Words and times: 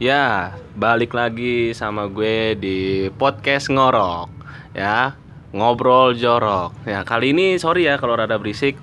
Ya, 0.00 0.56
balik 0.80 1.12
lagi 1.12 1.76
sama 1.76 2.08
gue 2.08 2.56
di 2.56 3.12
podcast 3.20 3.68
ngorok 3.68 4.32
ya, 4.72 5.12
ngobrol 5.52 6.16
jorok. 6.16 6.72
Ya, 6.88 7.04
kali 7.04 7.36
ini 7.36 7.60
sorry 7.60 7.84
ya 7.84 8.00
kalau 8.00 8.16
rada 8.16 8.40
berisik. 8.40 8.80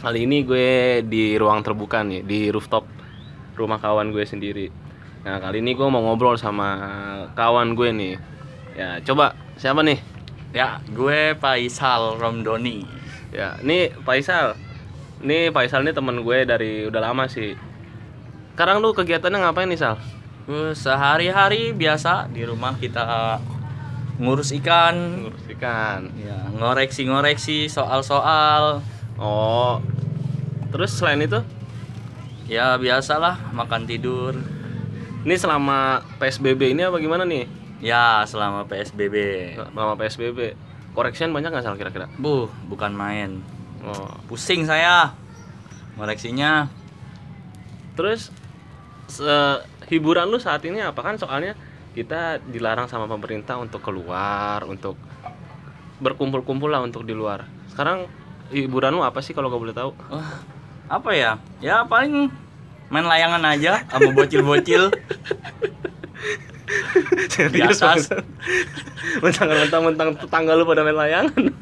Kali 0.00 0.24
ini 0.24 0.48
gue 0.48 1.04
di 1.04 1.36
ruang 1.36 1.60
terbuka 1.60 2.00
nih, 2.00 2.24
di 2.24 2.48
rooftop 2.48 2.88
rumah 3.52 3.76
kawan 3.76 4.08
gue 4.16 4.24
sendiri. 4.24 4.72
Nah, 5.28 5.44
kali 5.44 5.60
ini 5.60 5.76
gue 5.76 5.84
mau 5.92 6.00
ngobrol 6.00 6.40
sama 6.40 6.72
kawan 7.36 7.76
gue 7.76 7.92
nih. 7.92 8.14
Ya, 8.80 9.04
coba 9.04 9.36
siapa 9.60 9.84
nih? 9.84 10.00
Ya, 10.56 10.80
gue 10.88 11.36
Faisal 11.36 12.16
Romdoni. 12.16 12.80
Ya, 13.28 13.60
ini 13.60 13.92
Faisal. 14.08 14.56
Ini 15.20 15.52
Faisal 15.52 15.84
nih 15.84 15.92
temen 15.92 16.24
gue 16.24 16.48
dari 16.48 16.88
udah 16.88 17.12
lama 17.12 17.28
sih. 17.28 17.52
Sekarang 18.56 18.80
lu 18.80 18.96
kegiatannya 18.96 19.44
ngapain 19.44 19.68
nih, 19.68 19.76
Sal? 19.76 20.15
Sehari-hari 20.72 21.74
biasa 21.74 22.30
di 22.30 22.46
rumah 22.46 22.78
kita 22.78 23.38
ngurus 24.16 24.54
ikan, 24.62 25.26
Ngurus 25.26 25.44
ikan. 25.58 26.08
ya, 26.16 26.38
ngoreksi-ngoreksi 26.54 27.66
soal-soal. 27.66 28.80
Oh. 29.18 29.82
Terus 30.70 30.94
selain 30.94 31.20
itu, 31.20 31.42
Ya, 32.46 32.78
biasalah 32.78 33.50
makan 33.50 33.90
tidur. 33.90 34.38
ini 35.26 35.34
selama 35.34 36.06
PSBB 36.22 36.78
ini 36.78 36.86
apa 36.86 37.02
gimana 37.02 37.26
nih? 37.26 37.50
Ya, 37.82 38.22
selama 38.22 38.62
PSBB. 38.70 39.16
Selama 39.58 39.98
PSBB. 39.98 40.54
Correction 40.94 41.34
banyak 41.34 41.50
nggak 41.50 41.66
Sal 41.66 41.74
kira-kira? 41.74 42.06
Bu, 42.14 42.46
bukan 42.70 42.94
main. 42.94 43.42
Oh. 43.82 44.06
Pusing 44.30 44.62
saya. 44.62 45.10
Ngoreksinya 45.98 46.70
Terus 47.96 48.30
hiburan 49.86 50.26
lu 50.28 50.38
saat 50.42 50.62
ini 50.66 50.82
apa 50.82 50.98
kan 51.00 51.16
soalnya 51.16 51.54
kita 51.96 52.44
dilarang 52.44 52.92
sama 52.92 53.08
pemerintah 53.08 53.56
untuk 53.56 53.80
keluar, 53.80 54.60
untuk 54.68 55.00
berkumpul-kumpul 55.96 56.68
lah 56.68 56.84
untuk 56.84 57.08
di 57.08 57.16
luar. 57.16 57.48
Sekarang 57.72 58.04
hiburan 58.52 58.92
lu 58.92 59.00
apa 59.00 59.24
sih 59.24 59.32
kalau 59.32 59.48
gue 59.48 59.56
boleh 59.56 59.72
tahu? 59.72 59.96
Wah, 60.12 60.44
apa 60.92 61.10
ya? 61.16 61.40
Ya 61.64 61.88
paling 61.88 62.28
main 62.92 63.06
layangan 63.08 63.42
aja 63.48 63.82
sama 63.88 64.12
bocil-bocil. 64.12 64.92
Di 67.36 67.62
atas. 67.62 68.10
mentang-mentang 69.22 69.82
mentang 69.86 70.10
tetangga 70.18 70.52
lu 70.58 70.66
pada 70.66 70.82
main 70.84 70.98
layangan. 70.98 71.54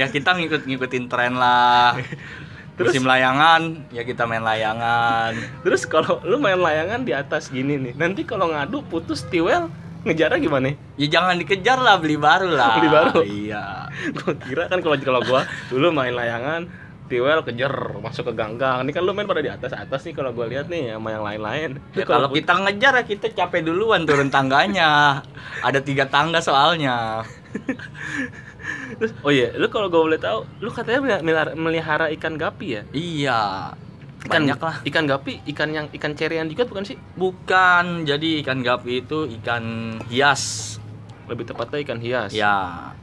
ya 0.00 0.08
kita 0.08 0.32
ngikut-ngikutin 0.38 1.04
tren 1.12 1.36
lah. 1.36 1.98
Terus? 2.72 2.96
Musim 2.96 3.04
layangan, 3.04 3.84
ya 3.92 4.00
kita 4.00 4.24
main 4.24 4.40
layangan. 4.40 5.36
Terus 5.64 5.84
kalau 5.84 6.24
lu 6.24 6.40
main 6.40 6.56
layangan 6.56 7.04
di 7.04 7.12
atas 7.12 7.52
gini 7.52 7.76
nih, 7.76 7.92
nanti 8.00 8.24
kalau 8.24 8.48
ngadu 8.48 8.80
putus 8.88 9.28
tiwel 9.28 9.68
ngejarnya 10.08 10.40
gimana? 10.40 10.72
Ya 10.98 11.06
jangan 11.06 11.36
dikejar 11.36 11.78
lah, 11.78 12.00
beli 12.00 12.16
baru 12.16 12.48
lah. 12.48 12.74
Beli 12.80 12.88
baru? 12.88 13.16
Iya. 13.22 13.92
Gua 14.16 14.32
kira 14.40 14.66
kan 14.72 14.80
kalau 14.80 14.96
kalau 14.98 15.20
gua 15.22 15.46
dulu 15.68 15.94
main 15.94 16.16
layangan 16.16 16.66
tiwel 17.12 17.44
kejar 17.44 18.00
masuk 18.00 18.32
ke 18.32 18.40
ganggang. 18.40 18.82
Ini 18.88 18.90
kan 18.96 19.02
lu 19.04 19.12
main 19.12 19.28
pada 19.28 19.44
di 19.44 19.52
atas 19.52 19.76
atas 19.76 20.00
nih 20.08 20.16
kalau 20.16 20.32
gua 20.32 20.48
lihat 20.48 20.72
nih 20.72 20.96
sama 20.96 21.12
yang 21.12 21.22
lain-lain. 21.28 21.70
Ya, 21.92 22.08
kalau 22.08 22.32
kita 22.32 22.56
ngejar 22.56 22.92
ya 22.98 23.04
kita 23.04 23.26
capek 23.36 23.68
duluan 23.68 24.08
turun 24.08 24.32
tangganya. 24.32 25.20
Ada 25.60 25.84
tiga 25.84 26.08
tangga 26.08 26.40
soalnya. 26.40 27.20
Terus, 28.98 29.12
oh 29.24 29.32
iya, 29.32 29.54
lu 29.56 29.66
kalau 29.72 29.88
gua 29.88 30.04
boleh 30.04 30.20
tahu, 30.20 30.44
lu 30.60 30.70
katanya 30.72 31.00
melihara, 31.22 31.52
melihara 31.56 32.06
ikan 32.16 32.34
gapi 32.36 32.66
ya? 32.78 32.82
Iya. 32.92 33.42
Ikan, 34.22 34.46
Banyak 34.46 34.60
lah. 34.62 34.76
Ikan 34.86 35.04
gapi, 35.10 35.42
ikan 35.50 35.68
yang 35.74 35.86
ikan 35.90 36.12
cerian 36.14 36.46
juga 36.46 36.62
bukan 36.68 36.86
sih? 36.86 36.94
Bukan, 37.18 38.06
jadi 38.06 38.44
ikan 38.46 38.62
gapi 38.62 39.02
itu 39.02 39.26
ikan 39.42 39.98
hias. 40.06 40.76
Lebih 41.26 41.50
tepatnya 41.50 41.78
ikan 41.82 41.98
hias. 41.98 42.30
Ya. 42.30 42.94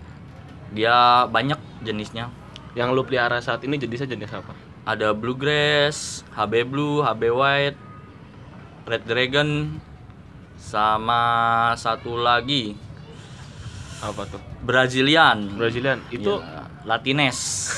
Dia 0.72 1.28
banyak 1.28 1.60
jenisnya. 1.84 2.32
Yang 2.78 2.88
lu 2.96 3.02
pelihara 3.04 3.44
saat 3.44 3.66
ini 3.68 3.76
jenisnya 3.76 4.16
jenis 4.16 4.32
apa? 4.32 4.56
Ada 4.88 5.12
bluegrass, 5.12 6.24
HB 6.32 6.54
blue, 6.72 7.04
HB 7.04 7.22
white, 7.36 7.80
red 8.88 9.04
dragon, 9.04 9.82
sama 10.60 11.24
satu 11.80 12.20
lagi 12.20 12.76
Apa 14.00 14.24
tuh? 14.26 14.42
Brazilian. 14.64 15.38
Brazilian. 15.56 16.00
Itu 16.08 16.40
Ya, 16.40 16.64
Latines. 16.88 17.70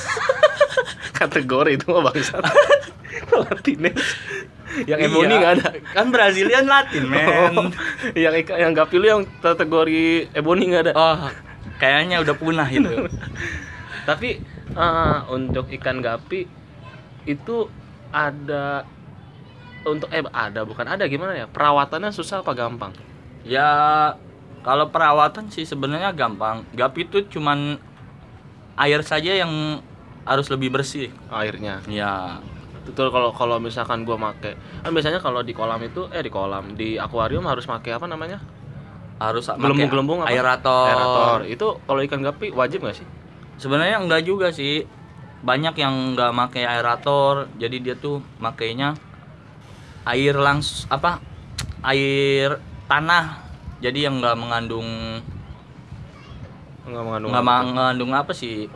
kategori 1.20 1.78
itu 1.78 1.86
mah 1.90 2.04
bangsa. 2.08 2.38
Latines. 3.50 3.98
Yang 4.88 5.00
Iya. 5.04 5.08
ebony 5.12 5.34
nggak 5.36 5.54
ada. 5.60 5.68
Kan 5.92 6.08
Brazilian 6.10 6.64
Latin, 6.64 7.04
men. 7.12 7.28
Oh, 7.54 7.68
yang 8.16 8.34
ikan 8.40 8.56
yang 8.58 8.72
gapi 8.72 8.96
lu 8.96 9.08
yang 9.10 9.24
kategori 9.44 10.32
ebony 10.32 10.72
nggak 10.72 10.84
ada. 10.88 10.94
Oh, 10.96 11.18
kayaknya 11.76 12.24
udah 12.24 12.36
punah 12.38 12.70
itu. 12.70 12.88
Tapi 14.08 14.40
eh, 14.72 15.20
untuk 15.28 15.68
ikan 15.70 16.00
gapi 16.00 16.48
itu 17.26 17.58
ada 18.10 18.88
untuk 19.84 20.08
eh 20.10 20.24
ada 20.32 20.64
bukan 20.64 20.88
ada 20.88 21.04
gimana 21.06 21.36
ya? 21.36 21.46
Perawatannya 21.46 22.14
susah 22.14 22.40
apa 22.40 22.54
gampang? 22.54 22.94
ya, 23.42 24.14
kalau 24.62 24.90
perawatan 24.90 25.50
sih 25.50 25.66
sebenarnya 25.66 26.14
gampang. 26.14 26.66
Gapi 26.74 27.10
itu 27.10 27.26
cuman 27.38 27.82
air 28.78 29.02
saja 29.02 29.34
yang 29.34 29.82
harus 30.26 30.48
lebih 30.54 30.70
bersih. 30.74 31.10
Airnya. 31.34 31.82
Ya, 31.90 32.42
Betul 32.82 33.14
kalau 33.14 33.30
kalau 33.30 33.62
misalkan 33.62 34.02
gua 34.02 34.18
make 34.18 34.58
kan 34.58 34.90
biasanya 34.90 35.22
kalau 35.22 35.46
di 35.46 35.54
kolam 35.54 35.78
itu 35.86 36.10
eh 36.10 36.26
di 36.26 36.34
kolam 36.34 36.74
di 36.74 36.98
akuarium 36.98 37.46
harus 37.46 37.70
make 37.70 37.94
apa 37.94 38.10
namanya? 38.10 38.42
harus 39.22 39.46
pakai 39.46 39.62
Gelembung-gelembung 39.62 40.26
apa? 40.26 40.34
aerator. 40.34 40.90
Aerator. 40.90 41.40
Itu 41.46 41.68
kalau 41.86 42.02
ikan 42.02 42.26
gapi 42.26 42.50
wajib 42.58 42.82
nggak 42.82 42.98
sih? 42.98 43.08
Sebenarnya 43.62 44.02
enggak 44.02 44.26
juga 44.26 44.50
sih. 44.50 44.82
Banyak 45.46 45.78
yang 45.78 46.18
enggak 46.18 46.34
pakai 46.34 46.66
aerator, 46.66 47.46
jadi 47.58 47.78
dia 47.78 47.96
tuh 47.98 48.26
makainya 48.42 48.98
air 50.10 50.34
langs 50.34 50.90
apa? 50.90 51.22
Air 51.86 52.58
tanah. 52.90 53.51
Jadi 53.82 54.06
yang 54.06 54.22
enggak 54.22 54.38
mengandung 54.38 54.86
Enggak 56.86 57.04
mengandung. 57.06 57.30
enggak 57.34 57.46
apa? 57.46 57.62
mengandung 57.66 58.12
apa 58.14 58.32
sih? 58.34 58.70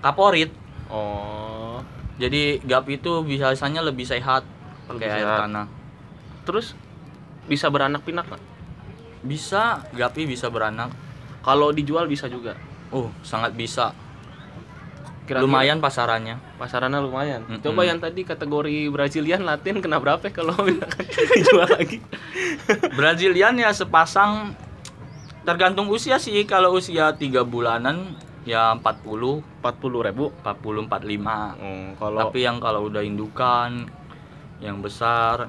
Kaporit. 0.00 0.50
Oh. 0.88 1.84
Jadi 2.20 2.60
gapi 2.64 3.00
itu 3.00 3.24
biasanya 3.24 3.80
lebih 3.80 4.04
sehat 4.04 4.44
Lebih 4.88 5.08
pakai 5.08 5.20
air 5.20 5.28
tanah. 5.44 5.66
Terus 6.44 6.76
bisa 7.48 7.68
beranak 7.72 8.04
pinak 8.04 8.28
nggak? 8.28 8.44
Bisa, 9.24 9.84
gapi 9.92 10.24
bisa 10.24 10.48
beranak. 10.48 10.92
Kalau 11.40 11.72
dijual 11.72 12.08
bisa 12.08 12.28
juga. 12.28 12.56
Oh, 12.92 13.08
sangat 13.24 13.56
bisa. 13.56 13.92
Kira-kira 15.30 15.46
Lumayan 15.46 15.78
pasarannya. 15.78 16.42
pasarannya 16.58 16.98
lumayan. 17.06 17.46
Mm-mm. 17.46 17.62
Coba 17.62 17.86
yang 17.86 18.02
tadi 18.02 18.26
kategori 18.26 18.90
Brazilian 18.90 19.46
Latin 19.46 19.78
kena 19.78 20.02
berapa 20.02 20.18
ya 20.26 20.34
kalau 20.34 20.58
misalkan 20.66 21.06
dijual 21.06 21.70
lagi? 21.78 22.02
Brazilian 22.98 23.54
ya 23.54 23.70
sepasang 23.70 24.58
tergantung 25.46 25.86
usia 25.86 26.18
sih. 26.18 26.42
Kalau 26.50 26.74
usia 26.74 27.14
tiga 27.14 27.46
bulanan 27.46 28.18
ya 28.42 28.74
40, 28.74 29.62
40 29.62 30.06
ribu. 30.10 30.34
40 30.42 30.90
45. 30.90 31.62
Hmm, 31.62 31.88
kalau 31.94 32.18
Tapi 32.26 32.38
yang 32.42 32.58
kalau 32.58 32.90
udah 32.90 33.06
indukan 33.06 33.86
yang 34.58 34.82
besar 34.82 35.46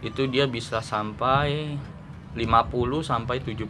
itu 0.00 0.24
dia 0.32 0.48
bisa 0.48 0.80
sampai 0.80 1.76
50 2.32 3.04
sampai 3.04 3.36
70 3.44 3.68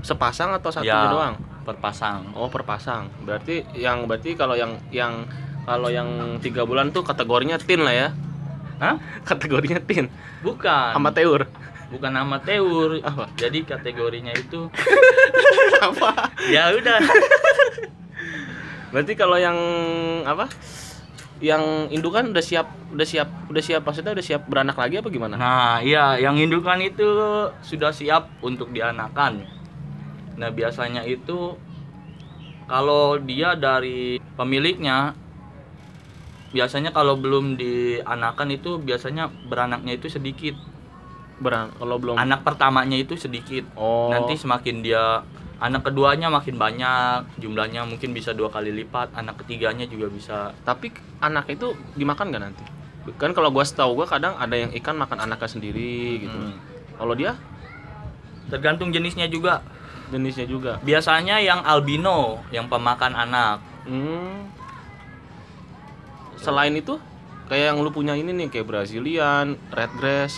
sepasang 0.00 0.56
atau 0.56 0.72
satunya 0.72 1.04
ya 1.04 1.12
doang? 1.12 1.34
Per 1.68 1.76
pasang. 1.76 2.32
Oh, 2.32 2.48
per 2.48 2.64
pasang. 2.64 3.12
Berarti 3.28 3.60
yang 3.76 4.08
berarti 4.08 4.32
kalau 4.32 4.56
yang 4.56 4.80
yang 4.88 5.28
kalau 5.68 5.92
yang 5.92 6.40
tiga 6.40 6.64
bulan 6.64 6.88
tuh 6.96 7.04
kategorinya 7.04 7.60
tin 7.60 7.84
lah 7.84 7.92
ya. 7.92 8.08
Hah? 8.80 8.96
Kategorinya 9.28 9.76
tin. 9.84 10.08
Bukan. 10.40 10.96
Amateur. 10.96 11.44
Bukan 11.92 12.12
amateur. 12.16 13.04
Apa? 13.04 13.28
Jadi 13.36 13.68
kategorinya 13.68 14.32
itu 14.32 14.72
apa? 15.92 16.32
ya 16.48 16.72
udah. 16.72 17.00
Berarti 18.96 19.12
kalau 19.12 19.36
yang 19.36 19.58
apa? 20.24 20.48
Yang 21.38 21.94
indukan 21.94 22.34
udah 22.34 22.42
siap, 22.42 22.66
udah 22.90 23.06
siap, 23.06 23.28
udah 23.46 23.62
siap 23.62 23.82
maksudnya 23.86 24.10
udah 24.10 24.24
siap 24.24 24.42
beranak 24.50 24.74
lagi 24.74 24.98
apa 24.98 25.06
gimana? 25.06 25.38
Nah, 25.38 25.78
iya, 25.84 26.18
yang 26.18 26.34
indukan 26.34 26.82
itu 26.82 27.06
sudah 27.62 27.94
siap 27.94 28.26
untuk 28.42 28.74
dianakan. 28.74 29.57
Nah, 30.38 30.54
biasanya 30.54 31.02
itu 31.02 31.58
kalau 32.70 33.18
dia 33.18 33.58
dari 33.58 34.22
pemiliknya 34.38 35.16
biasanya 36.48 36.96
kalau 36.96 37.20
belum 37.20 37.60
dianakan 37.60 38.48
itu 38.56 38.80
biasanya 38.80 39.28
beranaknya 39.50 39.98
itu 39.98 40.08
sedikit. 40.08 40.56
Beran 41.38 41.70
kalau 41.78 42.02
belum 42.02 42.18
Anak 42.18 42.42
pertamanya 42.42 42.98
itu 42.98 43.14
sedikit. 43.14 43.66
Oh. 43.78 44.10
Nanti 44.10 44.34
semakin 44.38 44.82
dia 44.82 45.22
anak 45.58 45.90
keduanya 45.90 46.30
makin 46.30 46.54
banyak, 46.54 47.42
jumlahnya 47.42 47.82
mungkin 47.82 48.14
bisa 48.14 48.30
dua 48.30 48.46
kali 48.46 48.70
lipat, 48.70 49.10
anak 49.14 49.42
ketiganya 49.42 49.86
juga 49.90 50.06
bisa. 50.10 50.54
Tapi 50.62 50.94
anak 51.18 51.50
itu 51.50 51.74
dimakan 51.98 52.30
nggak 52.30 52.42
nanti? 52.42 52.64
Kan 53.18 53.34
kalau 53.34 53.50
gua 53.50 53.66
setahu 53.66 54.02
gua 54.02 54.06
kadang 54.06 54.38
ada 54.38 54.54
yang 54.54 54.70
ikan 54.82 54.94
makan 54.98 55.18
anaknya 55.18 55.50
sendiri 55.50 56.26
gitu. 56.26 56.38
Hmm. 56.38 56.54
Kalau 56.98 57.14
dia 57.14 57.38
tergantung 58.50 58.90
jenisnya 58.90 59.30
juga 59.30 59.62
jenisnya 60.08 60.44
juga. 60.44 60.72
biasanya 60.80 61.38
yang 61.38 61.60
albino 61.62 62.40
yang 62.48 62.66
pemakan 62.66 63.14
anak 63.14 63.60
Hmm. 63.84 64.44
Selain 66.36 66.70
itu, 66.70 67.00
kayak 67.46 67.72
yang 67.72 67.78
lu 67.78 67.88
punya 67.88 68.12
ini 68.12 68.30
nih 68.30 68.48
kayak 68.48 68.68
Brazilian, 68.68 69.56
Redgrass. 69.70 70.36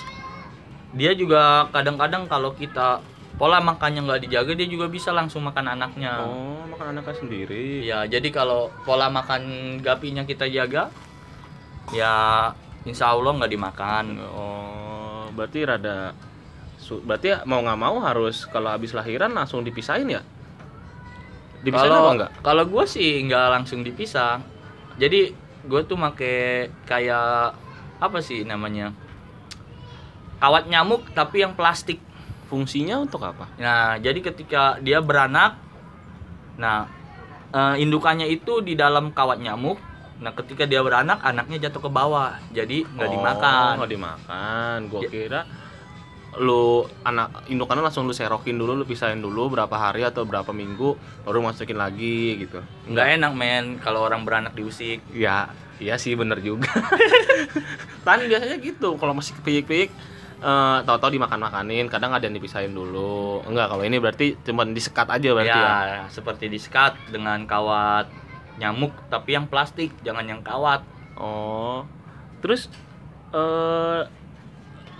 dia 0.90 1.12
juga 1.12 1.67
kadang-kadang 1.69 2.26
kalau 2.26 2.50
kita 2.50 2.99
pola 3.37 3.58
makannya 3.58 4.02
nggak 4.02 4.22
dijaga 4.22 4.52
dia 4.52 4.67
juga 4.67 4.87
bisa 4.87 5.11
langsung 5.11 5.38
makan 5.40 5.70
anaknya 5.70 6.19
Oh, 6.20 6.67
makan 6.67 6.87
anaknya 6.93 7.14
sendiri. 7.17 7.82
ya 7.84 8.02
jadi 8.05 8.26
kalau 8.28 8.75
pola 8.82 9.06
makan 9.06 9.43
gapinya 9.78 10.22
kita 10.22 10.46
jaga 10.46 10.90
ya 11.90 12.50
insya 12.82 13.11
Allah 13.11 13.32
nggak 13.32 13.50
dimakan 13.50 14.05
Oh, 14.28 15.31
berarti 15.31 15.62
rada 15.62 16.11
berarti 17.05 17.27
ya 17.31 17.38
mau 17.44 17.61
nggak 17.61 17.79
mau 17.79 18.00
harus 18.00 18.49
kalau 18.49 18.73
habis 18.73 18.91
lahiran 18.91 19.31
langsung 19.31 19.62
dipisahin 19.62 20.09
ya? 20.11 20.23
Dipisahin 21.61 21.87
kalau 21.87 22.00
apa 22.00 22.11
enggak? 22.17 22.31
kalau 22.41 22.65
gue 22.65 22.85
sih 22.88 23.21
nggak 23.23 23.47
langsung 23.53 23.85
dipisah 23.85 24.41
jadi 24.97 25.32
gue 25.61 25.81
tuh 25.85 25.94
make 25.94 26.32
kayak 26.85 27.53
apa 28.00 28.19
sih 28.25 28.49
namanya 28.49 28.97
kawat 30.41 30.67
nyamuk 30.67 31.05
tapi 31.12 31.44
yang 31.44 31.53
plastik 31.53 32.00
Fungsinya 32.50 32.99
untuk 32.99 33.23
apa? 33.23 33.47
nah 33.61 33.94
jadi 34.00 34.19
ketika 34.25 34.81
dia 34.82 34.99
beranak 34.99 35.55
nah 36.56 36.88
eh, 37.53 37.77
indukannya 37.79 38.27
itu 38.27 38.59
di 38.65 38.75
dalam 38.75 39.12
kawat 39.12 39.38
nyamuk 39.38 39.79
nah 40.21 40.32
ketika 40.35 40.65
dia 40.65 40.81
beranak 40.81 41.21
anaknya 41.23 41.69
jatuh 41.69 41.87
ke 41.87 41.91
bawah 41.93 42.37
jadi 42.53 42.85
nggak 42.85 43.09
Oh, 43.09 43.12
dimakan 43.15 43.73
nggak 43.81 43.93
dimakan. 43.94 44.79
Ya. 45.00 45.09
kira 45.09 45.41
lu 46.38 46.87
anak 47.03 47.50
indukannya 47.50 47.82
langsung 47.82 48.06
lu 48.06 48.15
serokin 48.15 48.55
dulu, 48.55 48.79
lu 48.79 48.87
pisahin 48.87 49.19
dulu 49.19 49.50
berapa 49.50 49.73
hari 49.75 50.06
atau 50.06 50.23
berapa 50.23 50.55
minggu 50.55 50.94
baru 51.27 51.43
masukin 51.43 51.75
lagi 51.75 52.38
gitu. 52.38 52.62
nggak 52.87 53.06
enak 53.19 53.32
men 53.35 53.65
kalau 53.82 54.06
orang 54.06 54.23
beranak 54.23 54.55
diusik 54.55 55.03
Ya, 55.11 55.50
iya 55.82 55.99
sih 55.99 56.15
bener 56.15 56.38
juga. 56.38 56.71
Tan 58.06 58.23
biasanya 58.31 58.62
gitu, 58.62 58.94
kalau 58.94 59.17
masih 59.17 59.35
kepiyik-piyik 59.43 59.91
eh 60.41 60.79
tahu-tahu 60.88 61.21
dimakan-makanin, 61.21 61.91
kadang 61.93 62.17
ada 62.17 62.25
yang 62.25 62.32
dipisahin 62.32 62.73
dulu. 62.73 63.44
Enggak, 63.44 63.69
kalau 63.69 63.85
ini 63.85 64.00
berarti 64.00 64.41
cuma 64.41 64.65
disekat 64.65 65.12
aja 65.12 65.37
berarti 65.37 65.53
ya. 65.53 65.77
ya 65.85 66.03
seperti 66.09 66.49
disekat 66.49 66.97
dengan 67.12 67.44
kawat 67.44 68.09
nyamuk 68.56 68.93
tapi 69.09 69.37
yang 69.37 69.49
plastik 69.49 69.93
jangan 70.05 70.25
yang 70.29 70.41
kawat 70.44 70.81
Oh. 71.21 71.85
Terus 72.41 72.73
eh 73.31 74.00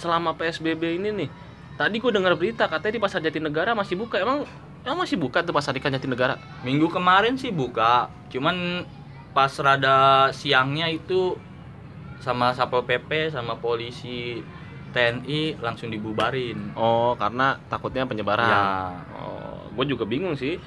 selama 0.01 0.33
PSBB 0.35 0.97
ini 0.97 1.09
nih, 1.13 1.29
tadi 1.77 2.01
gue 2.01 2.09
dengar 2.11 2.33
berita 2.35 2.65
katanya 2.65 2.97
di 2.97 3.03
Pasar 3.05 3.21
Jatinegara 3.21 3.77
masih 3.77 4.01
buka. 4.01 4.17
Emang 4.17 4.49
emang 4.81 5.05
masih 5.05 5.21
buka 5.21 5.45
tuh 5.45 5.53
Pasar 5.53 5.77
Ikan 5.77 5.93
Jatinegara? 5.93 6.41
minggu 6.65 6.89
kemarin 6.89 7.37
sih 7.37 7.53
buka 7.53 8.09
cuman 8.33 8.89
pas 9.31 9.53
rada 9.61 10.29
siangnya 10.33 10.89
itu 10.89 11.37
sama 12.19 12.53
satpol 12.57 12.85
pp 12.85 13.29
sama 13.29 13.57
polisi 13.57 14.41
TNI 14.91 15.61
langsung 15.61 15.87
dibubarin 15.87 16.73
Oh, 16.75 17.15
karena 17.15 17.61
takutnya 17.69 18.09
penyebaran. 18.09 18.43
ya 18.43 18.65
Oh, 19.15 19.69
gue 19.77 19.85
juga 19.87 20.03
bingung 20.03 20.35
sih. 20.35 20.59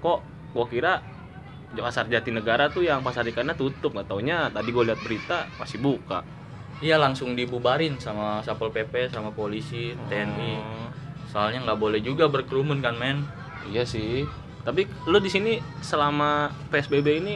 Kok 0.00 0.18
gue 0.56 0.66
kira 0.68 0.98
pasar 1.76 2.08
Jatinegara 2.08 2.72
tuh 2.72 2.82
yang 2.82 3.04
pasar 3.04 3.22
ikannya 3.22 3.52
tutup 3.52 3.92
nggak 3.92 4.08
taunya 4.08 4.48
tadi 4.48 4.72
gue 4.72 4.82
lihat 4.82 4.98
berita 5.04 5.46
masih 5.60 5.78
buka. 5.78 6.24
Iya 6.78 6.96
langsung 6.96 7.32
dibubarin 7.32 7.98
sama 7.98 8.40
satpol 8.40 8.70
pp 8.70 9.08
sama 9.08 9.30
polisi 9.30 9.94
TNI 10.06 10.52
Oh, 10.56 10.88
soalnya 11.28 11.60
nggak 11.62 11.76
boleh 11.76 12.00
juga 12.00 12.24
berkerumun 12.26 12.78
kan 12.78 12.94
men 12.94 13.20
iya 13.66 13.84
sih. 13.84 14.24
Tapi 14.60 14.84
lu 15.04 15.16
di 15.16 15.28
sini 15.28 15.52
selama 15.80 16.48
PSBB 16.68 17.06
ini 17.18 17.34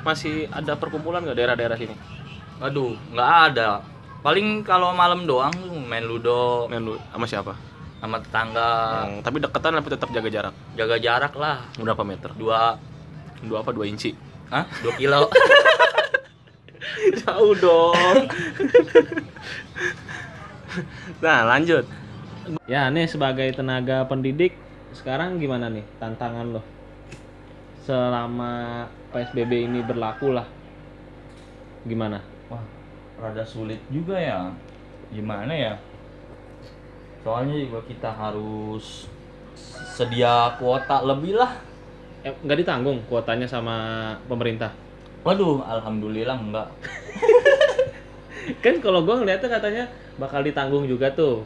masih 0.00 0.46
ada 0.48 0.74
perkumpulan 0.74 1.20
nggak 1.20 1.34
daerah-daerah 1.34 1.74
sini? 1.74 1.94
aduh 2.56 2.96
nggak 3.10 3.30
ada 3.46 3.84
paling 4.18 4.62
kalau 4.62 4.88
malam 4.90 5.22
doang 5.24 5.52
main 5.84 6.00
ludo 6.00 6.64
Main 6.66 6.80
lu 6.80 6.96
sama 7.06 7.24
siapa? 7.24 7.52
sama 7.96 8.16
tetangga 8.16 8.70
Hmm, 9.04 9.20
tapi 9.20 9.36
deketan 9.38 9.72
tapi 9.74 9.88
tetap 9.90 10.08
jaga 10.08 10.28
jarak. 10.30 10.54
jaga 10.72 10.96
jarak 10.96 11.32
lah 11.34 11.60
Berapa 11.74 12.00
meter? 12.00 12.32
dua 12.32 12.80
Dua 13.40 13.60
apa? 13.60 13.70
Dua 13.70 13.84
inci? 13.84 14.16
Hah? 14.48 14.64
dua 14.80 14.92
kilo 14.94 15.28
Jauh 17.22 17.54
dong. 17.58 18.16
nah, 21.24 21.46
lanjut. 21.46 21.84
Ya, 22.70 22.86
nih 22.90 23.10
sebagai 23.10 23.50
tenaga 23.54 24.06
pendidik, 24.06 24.54
sekarang 24.94 25.42
gimana 25.42 25.66
nih 25.66 25.82
tantangan 25.98 26.58
lo? 26.58 26.62
Selama 27.82 28.86
PSBB 29.10 29.66
ini 29.70 29.80
berlaku 29.82 30.34
lah. 30.34 30.46
Gimana? 31.86 32.22
Wah, 32.50 32.62
rada 33.18 33.42
sulit 33.46 33.78
juga 33.90 34.18
ya. 34.18 34.50
Gimana 35.10 35.54
ya? 35.54 35.74
Soalnya 37.22 37.58
juga 37.58 37.82
kita 37.86 38.10
harus 38.10 39.10
sedia 39.94 40.54
kuota 40.58 41.02
lebih 41.02 41.38
lah. 41.38 41.54
Eh, 42.26 42.34
nggak 42.42 42.58
ditanggung 42.62 43.02
kuotanya 43.06 43.46
sama 43.46 44.10
pemerintah? 44.26 44.85
Waduh, 45.26 45.58
alhamdulillah 45.66 46.38
enggak. 46.38 46.68
Kan 48.62 48.78
kalau 48.78 49.02
gua 49.02 49.18
ngeliatnya 49.18 49.50
katanya 49.50 49.84
bakal 50.22 50.46
ditanggung 50.46 50.86
juga 50.86 51.10
tuh. 51.10 51.42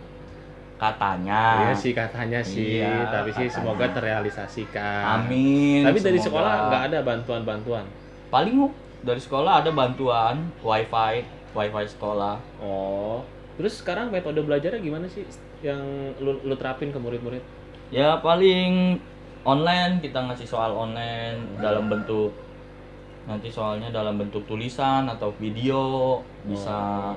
Katanya. 0.76 1.64
Iya 1.64 1.72
sih 1.76 1.92
katanya 1.96 2.40
sih, 2.44 2.80
Iya, 2.80 3.08
tapi 3.08 3.32
sih 3.32 3.48
katanya. 3.48 3.56
semoga 3.56 3.86
terrealisasikan. 3.92 5.24
Amin. 5.24 5.84
Tapi 5.84 5.96
dari 6.00 6.20
semoga. 6.20 6.44
sekolah 6.44 6.52
nggak 6.68 6.82
ada 6.92 6.98
bantuan-bantuan. 7.00 7.84
Paling 8.28 8.68
dari 9.00 9.20
sekolah 9.20 9.64
ada 9.64 9.72
bantuan 9.72 10.52
wifi, 10.60 11.24
wifi 11.56 11.84
sekolah. 11.88 12.36
Oh, 12.60 13.24
terus 13.56 13.80
sekarang 13.80 14.12
metode 14.12 14.40
belajarnya 14.44 14.80
gimana 14.80 15.08
sih 15.08 15.24
yang 15.64 15.80
lu, 16.20 16.36
lu 16.44 16.54
terapin 16.56 16.92
ke 16.92 16.96
murid-murid? 17.00 17.40
Ya 17.92 18.16
paling 18.20 19.00
online 19.44 20.00
kita 20.04 20.20
ngasih 20.28 20.48
soal 20.48 20.72
online 20.72 21.60
dalam 21.60 21.88
bentuk 21.88 22.32
nanti 23.22 23.48
soalnya 23.48 23.88
dalam 23.88 24.16
bentuk 24.16 24.42
tulisan 24.44 25.04
atau 25.06 25.30
video 25.34 26.18
bisa 26.42 27.12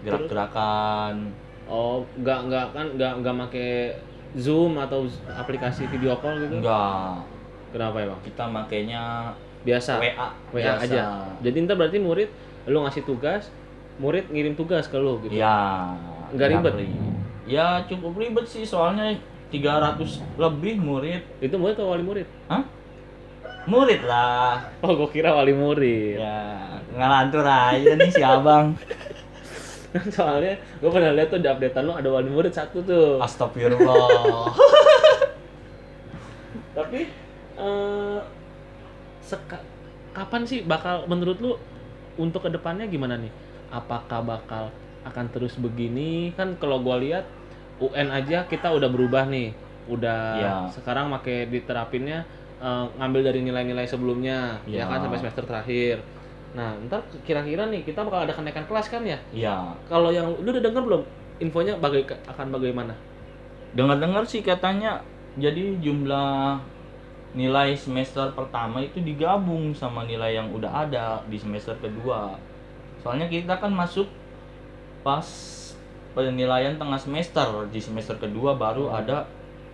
gerak-gerakan 0.00 1.34
Oh, 1.68 2.00
nggak 2.16 2.48
nggak 2.48 2.66
kan 2.72 2.86
nggak 2.96 3.12
nggak 3.20 3.34
make 3.36 3.68
Zoom 4.34 4.76
atau 4.78 5.04
aplikasi 5.28 5.84
video 5.86 6.16
call 6.16 6.40
gitu? 6.40 6.58
enggak 6.58 7.20
Kenapa 7.68 8.00
emang? 8.00 8.16
kita 8.22 8.44
makainya 8.46 9.32
Biasa. 9.60 10.00
WA 10.00 10.32
WA 10.48 10.64
biasa. 10.64 10.84
aja. 10.86 11.02
Jadi 11.44 11.56
ntar 11.66 11.76
berarti 11.76 12.00
murid 12.00 12.30
lu 12.64 12.80
ngasih 12.80 13.04
tugas, 13.04 13.52
murid 13.98 14.32
ngirim 14.32 14.56
tugas 14.56 14.88
ke 14.88 14.96
lu 14.96 15.20
gitu. 15.20 15.36
ya 15.36 15.92
Nggak 16.32 16.48
ribet? 16.50 16.72
ya 17.44 17.84
cukup 17.84 18.16
ribet 18.16 18.44
sih 18.44 18.64
soalnya 18.64 19.12
300 19.48 20.00
lebih 20.36 20.76
murid 20.78 21.20
Itu 21.40 21.56
murid 21.56 21.76
atau 21.76 21.92
wali 21.92 22.00
murid? 22.00 22.24
Hah? 22.48 22.64
Murid 23.68 24.00
lah 24.02 24.58
Oh, 24.80 24.94
gua 24.94 25.06
kira 25.08 25.30
wali 25.30 25.52
murid. 25.52 26.16
ya 26.16 26.56
ngalantur 26.90 27.44
aja 27.44 27.92
nih 27.94 28.08
si 28.08 28.18
abang 28.18 28.72
Soalnya 30.10 30.56
gua 30.78 30.88
pernah 30.90 31.10
lihat 31.12 31.28
tuh 31.28 31.36
di 31.36 31.46
updatean 31.46 31.82
lu 31.82 31.92
ada 31.92 32.08
wali 32.08 32.26
murid 32.26 32.50
satu 32.50 32.80
tuh. 32.80 33.18
astagfirullah 33.18 34.48
Tapi 36.74 37.00
eh 37.58 38.18
seka- 39.20 39.62
kapan 40.10 40.42
sih 40.42 40.62
bakal 40.62 41.04
menurut 41.04 41.36
lu 41.38 41.50
untuk 42.16 42.40
ke 42.40 42.50
depannya 42.50 42.86
gimana 42.86 43.14
nih? 43.14 43.30
Apakah 43.68 44.22
bakal 44.22 44.70
akan 45.04 45.24
terus 45.28 45.54
begini? 45.54 46.30
Kan 46.32 46.54
kalau 46.56 46.78
gua 46.78 46.96
lihat 46.96 47.24
UN 47.78 48.10
aja 48.10 48.44
kita 48.44 48.68
udah 48.68 48.86
berubah 48.86 49.24
nih, 49.24 49.50
udah 49.86 50.20
Ya. 50.34 50.52
sekarang 50.68 51.08
make 51.08 51.46
diterapinnya 51.46 52.26
eh, 52.58 52.84
ngambil 52.98 53.20
dari 53.32 53.40
nilai-nilai 53.42 53.86
sebelumnya, 53.86 54.58
ya. 54.66 54.82
Ya. 54.82 54.90
kan 54.90 55.02
sampai 55.04 55.18
semester 55.18 55.44
terakhir. 55.46 56.02
Nah, 56.56 56.74
ntar 56.88 57.04
kira-kira 57.28 57.68
nih 57.68 57.84
kita 57.84 58.00
bakal 58.02 58.24
ada 58.24 58.32
kenaikan 58.32 58.64
kelas 58.64 58.88
kan 58.88 59.04
ya? 59.04 59.20
ya 59.30 59.68
Kalau 59.84 60.08
yang 60.08 60.32
lu 60.40 60.48
udah 60.48 60.64
denger 60.64 60.80
belum 60.80 61.02
infonya 61.38 61.76
bagai 61.76 62.08
akan 62.24 62.48
bagaimana? 62.50 62.96
dengar-dengar 63.68 64.24
sih 64.24 64.40
katanya 64.40 65.04
jadi 65.36 65.76
jumlah 65.84 66.56
nilai 67.36 67.76
semester 67.76 68.32
pertama 68.32 68.80
itu 68.80 68.98
digabung 69.04 69.76
sama 69.76 70.08
nilai 70.08 70.40
yang 70.40 70.48
udah 70.48 70.88
ada 70.88 71.20
di 71.28 71.36
semester 71.36 71.76
kedua 71.76 72.40
soalnya 73.04 73.28
kita 73.28 73.60
kan 73.60 73.68
masuk 73.68 74.08
pas 75.04 75.28
penilaian 76.16 76.74
tengah 76.80 76.96
semester 76.96 77.68
di 77.68 77.78
semester 77.78 78.16
kedua 78.16 78.56
baru 78.56 78.88
Hmm. 78.88 78.98
ada 79.04 79.18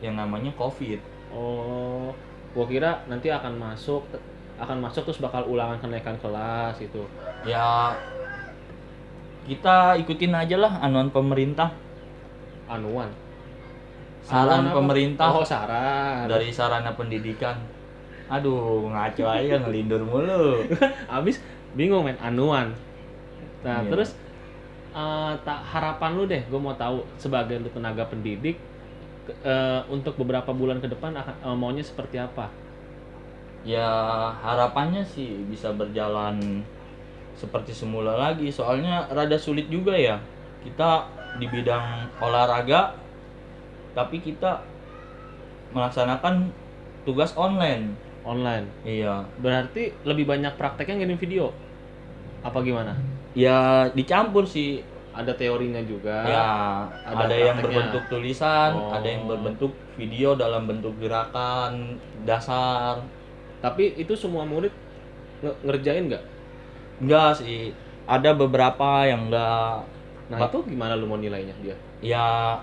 yang 0.03 0.19
namanya 0.19 0.51
covid 0.59 0.99
Oh, 1.35 2.15
gua 2.55 2.65
kira 2.65 3.03
nanti 3.05 3.29
akan 3.29 3.59
masuk 3.59 4.07
akan 4.55 4.79
masuk 4.81 5.03
terus 5.05 5.19
bakal 5.19 5.43
ulangan 5.45 5.77
kenaikan 5.77 6.15
kelas 6.19 6.79
itu. 6.79 7.03
ya 7.43 7.91
kita 9.45 9.99
ikutin 10.01 10.33
aja 10.33 10.57
lah 10.57 10.73
anuan 10.81 11.11
pemerintah 11.11 11.69
Anuan. 12.65 13.13
saran 14.25 14.65
Anuan 14.65 14.73
pemerintah 14.73 15.29
Oh, 15.29 15.45
saran. 15.45 16.25
dari 16.25 16.49
sarana 16.49 16.95
pendidikan 16.95 17.59
aduh 18.25 18.89
ngaco 18.89 19.21
aja 19.29 19.61
ngelindur 19.61 20.01
mulu 20.01 20.65
Abis 21.21 21.45
bingung 21.77 22.09
men 22.09 22.17
anuan. 22.17 22.73
Nah, 23.61 23.85
Iya. 23.85 23.91
terus 23.93 24.17
eh, 24.95 25.33
tak 25.45 25.61
harapan 25.61 26.11
lu 26.15 26.25
deh, 26.25 26.41
gue 26.41 26.57
mau 26.57 26.73
tahu 26.73 27.03
sebagai 27.19 27.59
lu 27.59 27.69
tenaga 27.69 28.07
pendidik 28.07 28.57
eh, 29.31 29.81
untuk 29.89 30.19
beberapa 30.21 30.51
bulan 30.53 30.81
ke 30.83 30.89
depan 30.91 31.17
akan 31.17 31.35
eh, 31.41 31.57
maunya 31.57 31.85
seperti 31.85 32.21
apa? 32.21 32.51
ya 33.65 33.89
harapannya 34.45 35.01
sih 35.09 35.41
bisa 35.49 35.73
berjalan 35.73 36.61
seperti 37.33 37.73
semula 37.73 38.13
lagi 38.13 38.53
soalnya 38.53 39.09
rada 39.09 39.41
sulit 39.41 39.73
juga 39.73 39.97
ya 39.97 40.21
kita 40.61 41.09
di 41.41 41.49
bidang 41.49 42.13
olahraga 42.21 42.93
tapi 43.97 44.21
kita 44.21 44.61
melaksanakan 45.73 46.53
tugas 47.09 47.33
online 47.41 47.97
Online. 48.25 48.65
iya 48.89 49.29
Berarti 49.37 49.93
lebih 50.09 50.25
banyak 50.25 50.57
prakteknya 50.57 51.05
ngirim 51.05 51.21
video. 51.21 51.53
Apa 52.41 52.65
gimana? 52.65 52.97
ya 53.35 53.91
dicampur 53.91 54.47
sih 54.47 54.87
Ada 55.15 55.31
teorinya 55.33 55.79
juga. 55.81 56.27
ya 56.27 56.47
ada 57.07 57.25
ada, 57.25 57.35
yang 57.35 57.55
berbentuk 57.57 58.03
tulisan 58.11 58.75
Oh. 58.75 58.91
ada 58.91 59.07
yang 59.07 59.31
berbentuk 59.31 59.71
video 59.95 60.35
dalam 60.35 60.67
bentuk 60.67 60.99
gerakan 60.99 61.95
dasar 62.23 62.99
Tapi 63.63 63.95
itu 63.97 64.13
semua 64.13 64.43
murid 64.43 64.75
nge- 65.41 65.59
ngerjain 65.63 66.11
nggak? 66.11 66.25
enggak 66.99 67.31
sih 67.39 67.71
ada 68.05 68.35
beberapa 68.35 69.03
yang 69.05 69.31
enggak 69.31 69.87
Nah 70.25 70.39
itu 70.41 70.59
gimana 70.67 70.95
lu 70.95 71.07
mau 71.07 71.17
nilainya 71.17 71.55
dia? 71.61 71.77
ya 72.01 72.59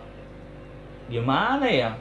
gimana 1.08 1.68
ya 1.68 1.92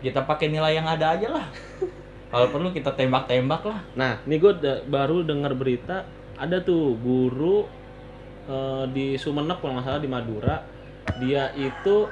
kita 0.00 0.20
pakai 0.22 0.48
nilai 0.48 0.74
yang 0.74 0.84
ada 0.84 1.14
aja 1.14 1.28
lah 1.30 1.46
kalau 2.32 2.48
perlu 2.48 2.68
kita 2.70 2.90
tembak-tembak 2.92 3.62
lah 3.62 3.80
Nah, 3.94 4.12
ini 4.24 4.36
gue 4.36 4.52
baru 4.86 5.22
dengar 5.22 5.52
berita 5.52 6.04
ada 6.34 6.58
tuh 6.58 6.96
guru 6.98 7.68
eh, 8.46 8.84
di 8.90 9.14
Sumeneb 9.14 9.58
kalau 9.58 9.78
nggak 9.78 9.86
salah 9.86 10.00
di 10.00 10.10
Madura 10.10 10.56
dia 11.18 11.50
itu 11.54 12.08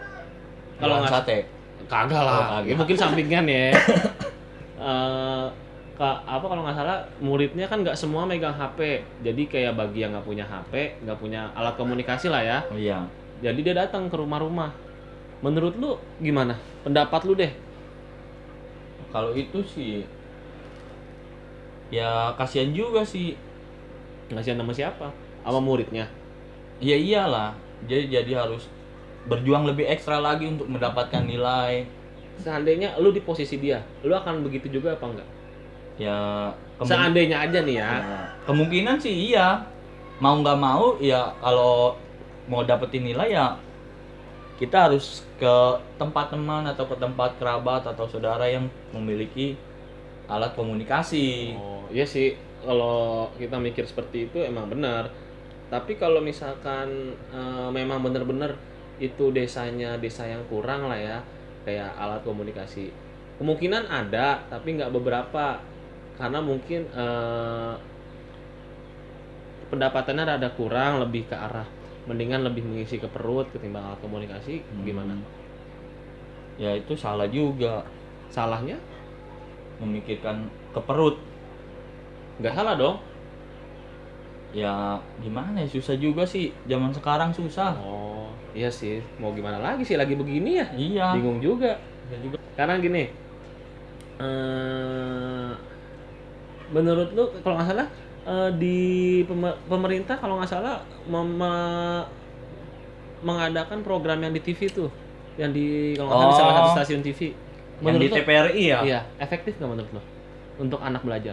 kalau 0.77 1.01
nggak 1.01 1.13
sate 1.13 1.39
kagak 1.87 2.21
Oh, 2.21 2.27
lah, 2.27 2.61
kagak. 2.61 2.71
ya 2.71 2.75
mungkin 2.77 2.97
sampingan 2.97 3.47
ya. 3.47 3.71
Eh, 4.81 5.47
ka- 5.93 6.25
apa 6.25 6.41
kalau 6.41 6.65
nggak 6.65 6.73
salah 6.73 7.05
muridnya 7.21 7.69
kan 7.69 7.85
nggak 7.85 7.93
semua 7.93 8.25
megang 8.25 8.57
HP, 8.57 9.05
jadi 9.21 9.43
kayak 9.45 9.77
bagi 9.77 10.01
yang 10.01 10.17
nggak 10.17 10.25
punya 10.25 10.41
HP, 10.41 10.97
nggak 11.05 11.21
punya 11.21 11.53
alat 11.53 11.77
komunikasi 11.77 12.33
lah 12.33 12.41
ya, 12.41 12.59
oh, 12.65 12.81
iya 12.81 13.05
jadi 13.45 13.61
dia 13.61 13.75
datang 13.77 14.09
ke 14.09 14.17
rumah-rumah. 14.17 14.73
Menurut 15.45 15.77
lu 15.77 16.01
gimana? 16.17 16.57
Pendapat 16.81 17.21
lu 17.29 17.37
deh. 17.37 17.53
kalau 19.13 19.37
itu 19.37 19.61
sih 19.69 20.09
ya 21.91 22.33
kasihan 22.39 22.71
juga 22.71 23.03
sih 23.03 23.35
Ngasih 24.31 24.55
nama 24.55 24.71
siapa? 24.71 25.11
Sama 25.43 25.59
muridnya. 25.59 26.07
Ya 26.81 26.97
iyalah 26.97 27.53
jadi 27.87 28.21
jadi 28.21 28.45
harus 28.45 28.67
berjuang 29.29 29.69
lebih 29.69 29.85
ekstra 29.87 30.19
lagi 30.19 30.49
untuk 30.49 30.67
mendapatkan 30.67 31.23
nilai 31.23 31.85
Seandainya 32.41 32.97
lu 32.97 33.13
di 33.13 33.21
posisi 33.21 33.61
dia, 33.61 33.85
lu 34.01 34.17
akan 34.17 34.41
begitu 34.41 34.73
juga 34.73 34.97
apa 34.97 35.05
enggak? 35.05 35.29
ya 36.01 36.49
Seandainya 36.81 37.37
aja 37.45 37.61
nih 37.61 37.77
ya. 37.77 37.91
ya, 38.01 38.21
kemungkinan 38.49 38.97
sih 38.97 39.13
iya 39.29 39.61
mau 40.17 40.41
nggak 40.41 40.57
mau 40.57 40.97
ya 40.97 41.37
kalau 41.45 41.93
mau 42.49 42.65
dapetin 42.65 43.05
nilai 43.05 43.37
ya 43.37 43.61
kita 44.57 44.89
harus 44.89 45.25
ke 45.37 45.55
tempat 45.97 46.33
teman 46.33 46.65
atau 46.65 46.89
ke 46.89 46.97
tempat 46.97 47.37
kerabat 47.37 47.85
atau 47.85 48.09
saudara 48.09 48.49
yang 48.49 48.69
memiliki 48.93 49.57
alat 50.29 50.53
komunikasi 50.57 51.57
Oh, 51.61 51.85
iya 51.93 52.05
sih. 52.05 52.37
Kalau 52.61 53.29
kita 53.37 53.57
mikir 53.57 53.85
seperti 53.85 54.29
itu 54.29 54.41
emang 54.41 54.69
benar. 54.69 55.09
Tapi 55.71 55.95
kalau 55.97 56.19
misalkan 56.19 57.15
eh, 57.31 57.69
memang 57.71 58.03
benar-benar 58.03 58.59
itu 59.01 59.31
desanya 59.31 59.97
desa 59.97 60.27
yang 60.27 60.43
kurang 60.51 60.91
lah 60.91 60.99
ya, 60.99 61.19
kayak 61.65 61.95
alat 61.97 62.21
komunikasi. 62.27 62.91
Kemungkinan 63.41 63.89
ada, 63.89 64.45
tapi 64.51 64.77
nggak 64.77 64.93
beberapa. 64.93 65.63
Karena 66.19 66.43
mungkin 66.43 66.85
eh, 66.91 67.75
pendapatannya 69.71 70.37
rada 70.37 70.51
kurang, 70.59 71.01
lebih 71.01 71.31
ke 71.31 71.39
arah 71.39 71.81
mendingan 72.09 72.43
lebih 72.43 72.65
mengisi 72.65 72.97
ke 72.99 73.07
perut 73.07 73.47
ketimbang 73.55 73.87
alat 73.87 74.01
komunikasi. 74.03 74.65
Gimana? 74.83 75.15
Hmm. 75.15 75.39
ya 76.61 76.77
itu 76.77 76.93
salah 76.93 77.25
juga 77.31 77.87
Salahnya? 78.29 78.77
memikirkan 79.81 80.45
ke 80.77 80.81
perut 80.85 81.17
Nggak 82.41 82.57
salah 82.57 82.75
dong. 82.77 82.97
Ya 84.51 84.99
gimana 85.19 85.57
ya 85.57 85.69
susah 85.69 85.95
juga 85.95 86.23
sih 86.23 86.51
zaman 86.65 86.91
sekarang 86.91 87.31
susah 87.31 87.79
Oh, 87.79 88.27
iya 88.51 88.67
sih. 88.67 88.99
Mau 89.17 89.31
gimana 89.31 89.57
lagi 89.57 89.83
sih 89.83 89.95
lagi 89.95 90.13
begini 90.13 90.59
ya? 90.59 90.67
iya 90.73 91.07
Bingung 91.15 91.39
juga. 91.39 91.79
Ya 92.11 92.19
juga 92.19 92.37
Karena 92.53 92.75
gini, 92.77 93.07
eh 94.19 95.51
menurut 96.69 97.09
lu 97.11 97.25
kalau 97.41 97.55
nggak 97.57 97.69
salah 97.69 97.89
eh, 98.23 98.51
di 98.53 98.79
peme- 99.25 99.59
pemerintah 99.65 100.15
kalau 100.15 100.37
nggak 100.37 100.51
salah 100.51 100.79
mem- 101.05 101.37
me- 101.37 102.07
mengadakan 103.21 103.81
program 103.81 104.19
yang 104.19 104.31
di 104.31 104.41
TV 104.41 104.67
tuh, 104.67 104.89
yang 105.37 105.51
di 105.51 105.93
kalau 105.95 106.09
nggak 106.09 106.21
salah 106.21 106.29
di 106.29 106.37
salah 106.37 106.55
satu 106.55 106.69
Oh. 106.69 106.75
stasiun 106.75 107.01
TV. 107.01 107.21
yang 107.81 107.97
di 107.97 108.07
Menurut 108.07 108.11
lu, 108.11 108.17
TPRI 108.19 108.63
ya 108.67 108.79
iya 108.83 109.01
efektif 109.17 109.57
nggak 109.57 109.71
menurut 109.71 109.91
lo 109.91 110.03
untuk 110.59 110.81
anak 110.81 111.01
belajar? 111.01 111.33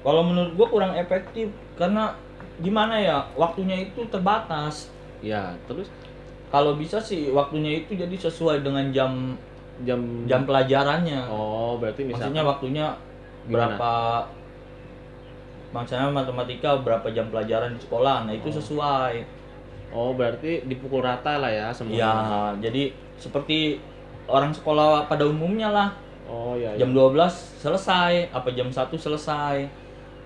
Kalau 0.00 0.22
menurut 0.24 0.52
gua 0.56 0.68
kurang 0.68 0.92
efektif 0.96 1.52
karena 1.76 2.16
gimana 2.60 2.96
ya 3.00 3.24
waktunya 3.36 3.88
itu 3.88 4.04
terbatas. 4.08 4.88
Ya, 5.20 5.52
terus 5.68 5.88
Kalau 6.50 6.74
bisa 6.74 6.98
sih 6.98 7.30
waktunya 7.30 7.78
itu 7.78 7.94
jadi 7.94 8.10
sesuai 8.10 8.66
dengan 8.66 8.90
jam 8.90 9.38
jam 9.86 10.26
jam 10.26 10.42
pelajarannya. 10.42 11.30
Oh, 11.30 11.78
berarti 11.78 12.02
misalnya 12.02 12.42
Maksudnya 12.42 12.44
waktunya 12.44 12.86
Gimana? 13.46 13.78
berapa 13.78 13.92
Maksudnya 15.70 16.10
matematika 16.10 16.74
berapa 16.82 17.06
jam 17.14 17.30
pelajaran 17.30 17.78
di 17.78 17.80
sekolah. 17.86 18.26
Nah, 18.26 18.34
itu 18.34 18.50
Oh. 18.50 18.56
sesuai. 18.58 19.14
Oh, 19.94 20.10
berarti 20.14 20.66
dipukul 20.66 21.02
rata 21.06 21.38
lah 21.38 21.50
ya 21.50 21.70
semua. 21.70 21.94
Ya, 21.94 22.14
jadi 22.58 22.90
seperti 23.14 23.78
orang 24.26 24.50
sekolah 24.50 25.06
pada 25.06 25.26
umumnya 25.26 25.70
lah. 25.70 25.88
Oh, 26.26 26.54
ya. 26.58 26.74
Jam 26.74 26.90
12 26.90 27.34
selesai, 27.58 28.30
apa 28.30 28.50
jam 28.54 28.70
1 28.70 28.98
selesai. 28.98 29.66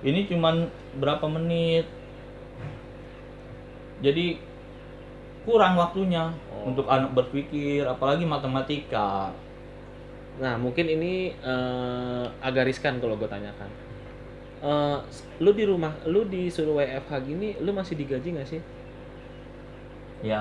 Ini 0.04 0.28
cuman 0.28 0.68
berapa 1.00 1.24
menit. 1.26 1.88
Jadi 4.04 4.36
kurang 5.44 5.80
waktunya 5.80 6.28
Oh. 6.52 6.68
untuk 6.72 6.84
anak 6.88 7.16
berpikir, 7.16 7.84
apalagi 7.84 8.28
matematika. 8.28 9.32
Nah, 10.40 10.54
mungkin 10.60 10.88
ini 10.88 11.32
eh, 11.32 12.24
agak 12.42 12.68
riskan 12.68 13.00
kalau 13.00 13.16
gue 13.16 13.28
tanyakan. 13.28 13.70
Eh, 14.64 14.98
lu 15.40 15.52
di 15.52 15.64
rumah, 15.64 15.92
lu 16.04 16.24
disuruh 16.24 16.80
WFH 16.80 17.12
gini, 17.24 17.56
lu 17.60 17.72
masih 17.72 17.96
digaji 17.96 18.32
nggak 18.32 18.48
sih? 18.48 18.60
Ya 20.24 20.40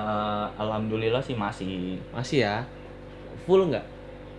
alhamdulillah 0.56 1.20
sih 1.20 1.36
masih. 1.36 2.00
Masih 2.08 2.40
ya? 2.48 2.64
Full 3.44 3.68
nggak? 3.68 3.84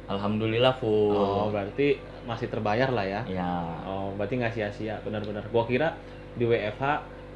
Alhamdulillah 0.09 0.73
full. 0.77 1.13
Oh, 1.13 1.49
berarti 1.53 1.97
masih 2.25 2.49
terbayar 2.49 2.89
lah 2.89 3.05
ya? 3.05 3.21
Ya. 3.29 3.53
Oh, 3.85 4.11
berarti 4.17 4.41
nggak 4.41 4.53
sia-sia, 4.53 4.99
benar-benar. 5.05 5.45
Gua 5.53 5.63
kira 5.69 5.95
di 6.35 6.43
WFH 6.43 6.83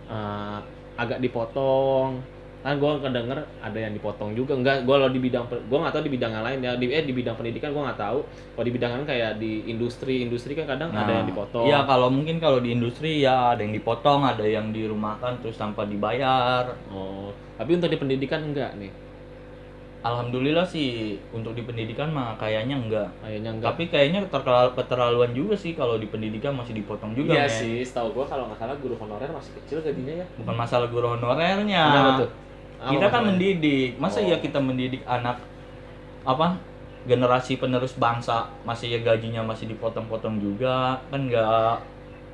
eh, 0.09 0.59
agak 0.99 1.21
dipotong. 1.23 2.19
Kan 2.59 2.75
gua 2.75 2.99
kedenger 2.99 3.39
ada 3.63 3.79
yang 3.79 3.95
dipotong 3.95 4.35
juga. 4.35 4.51
Enggak, 4.51 4.83
gua 4.83 4.99
kalau 4.99 5.15
di 5.15 5.21
bidang 5.23 5.47
gua 5.71 5.77
nggak 5.87 5.93
tahu 5.95 6.03
di 6.03 6.11
bidang 6.11 6.31
yang 6.35 6.43
lain 6.43 6.59
ya. 6.59 6.71
Di 6.75 6.85
eh 6.91 7.03
di 7.07 7.13
bidang 7.15 7.39
pendidikan 7.39 7.71
gua 7.71 7.87
nggak 7.87 8.01
tahu. 8.03 8.19
Kalau 8.27 8.65
di 8.67 8.73
bidang 8.75 8.91
lain 8.99 9.05
kayak 9.07 9.31
di 9.39 9.51
industri, 9.71 10.27
industri 10.27 10.59
kan 10.59 10.67
kadang 10.67 10.91
ada 10.91 11.23
yang 11.23 11.27
dipotong. 11.31 11.71
Iya, 11.71 11.87
kalau 11.87 12.11
mungkin 12.11 12.43
kalau 12.43 12.59
di 12.59 12.75
industri 12.75 13.23
ya 13.23 13.55
ada 13.55 13.63
yang 13.63 13.71
dipotong, 13.71 14.27
ada 14.27 14.43
yang 14.43 14.75
dirumahkan 14.75 15.39
terus 15.39 15.55
tanpa 15.55 15.87
dibayar. 15.87 16.75
Oh, 16.91 17.31
tapi 17.55 17.79
untuk 17.79 17.87
di 17.87 17.95
pendidikan 17.95 18.43
enggak 18.43 18.75
nih. 18.75 18.91
Alhamdulillah 19.99 20.63
sih 20.63 21.19
untuk 21.35 21.51
di 21.51 21.67
pendidikan 21.67 22.07
mah 22.15 22.31
kayaknya 22.39 22.79
enggak. 22.79 23.11
Kayaknya 23.19 23.49
enggak. 23.51 23.67
Tapi 23.75 23.83
kayaknya 23.91 24.19
terkel- 24.31 24.71
keterlaluan 24.71 25.35
juga 25.35 25.59
sih 25.59 25.75
kalau 25.75 25.99
di 25.99 26.07
pendidikan 26.07 26.55
masih 26.55 26.71
dipotong 26.71 27.11
juga. 27.11 27.35
iya 27.35 27.43
men. 27.43 27.51
sih, 27.51 27.83
setahu 27.83 28.15
gua 28.15 28.23
kalau 28.23 28.47
nggak 28.47 28.63
salah 28.63 28.79
guru 28.79 28.95
honorer 28.95 29.27
masih 29.27 29.51
kecil 29.59 29.83
gajinya 29.83 30.23
ya. 30.23 30.25
Bukan 30.39 30.55
masalah 30.55 30.87
guru 30.87 31.07
honorernya. 31.11 31.83
Kenapa 31.91 32.11
tuh? 32.23 32.29
Apa 32.79 32.91
Kita 32.95 33.07
kan 33.11 33.21
mendidik. 33.27 33.91
Masa 33.99 34.23
Oh. 34.23 34.31
ya 34.31 34.37
kita 34.39 34.59
mendidik 34.63 35.03
anak 35.03 35.35
apa? 36.23 36.55
Generasi 37.03 37.59
penerus 37.59 37.95
bangsa 37.95 38.47
masih 38.63 38.95
ya 38.95 38.99
gajinya 39.03 39.43
masih 39.43 39.67
dipotong-potong 39.67 40.39
juga 40.39 40.99
kan 41.11 41.27
nggak 41.27 41.75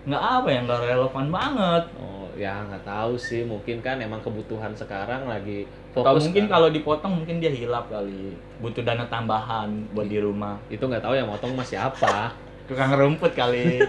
nggak 0.06 0.22
apa 0.22 0.48
ya 0.54 0.60
nggak 0.62 0.82
relevan 0.86 1.28
banget. 1.34 1.84
Oh, 1.98 2.30
ya 2.38 2.62
nggak 2.62 2.86
tahu 2.86 3.18
sih. 3.18 3.42
Mungkin 3.42 3.82
kan 3.82 3.98
emang 3.98 4.22
kebutuhan 4.22 4.70
sekarang 4.70 5.26
lagi 5.26 5.66
Fokus 5.96 6.28
mungkin 6.28 6.44
kan. 6.44 6.52
kalau 6.52 6.68
dipotong 6.70 7.14
mungkin 7.16 7.40
dia 7.40 7.50
hilap 7.50 7.88
kali. 7.88 8.36
Butuh 8.60 8.84
dana 8.84 9.06
tambahan 9.06 9.72
buat 9.92 10.06
di 10.06 10.20
rumah. 10.20 10.60
itu 10.68 10.82
nggak 10.82 11.00
tahu 11.00 11.14
yang 11.14 11.26
motong 11.26 11.54
masih 11.54 11.80
apa 11.80 12.36
Tukang 12.68 12.92
rumput 12.92 13.32
kali. 13.32 13.80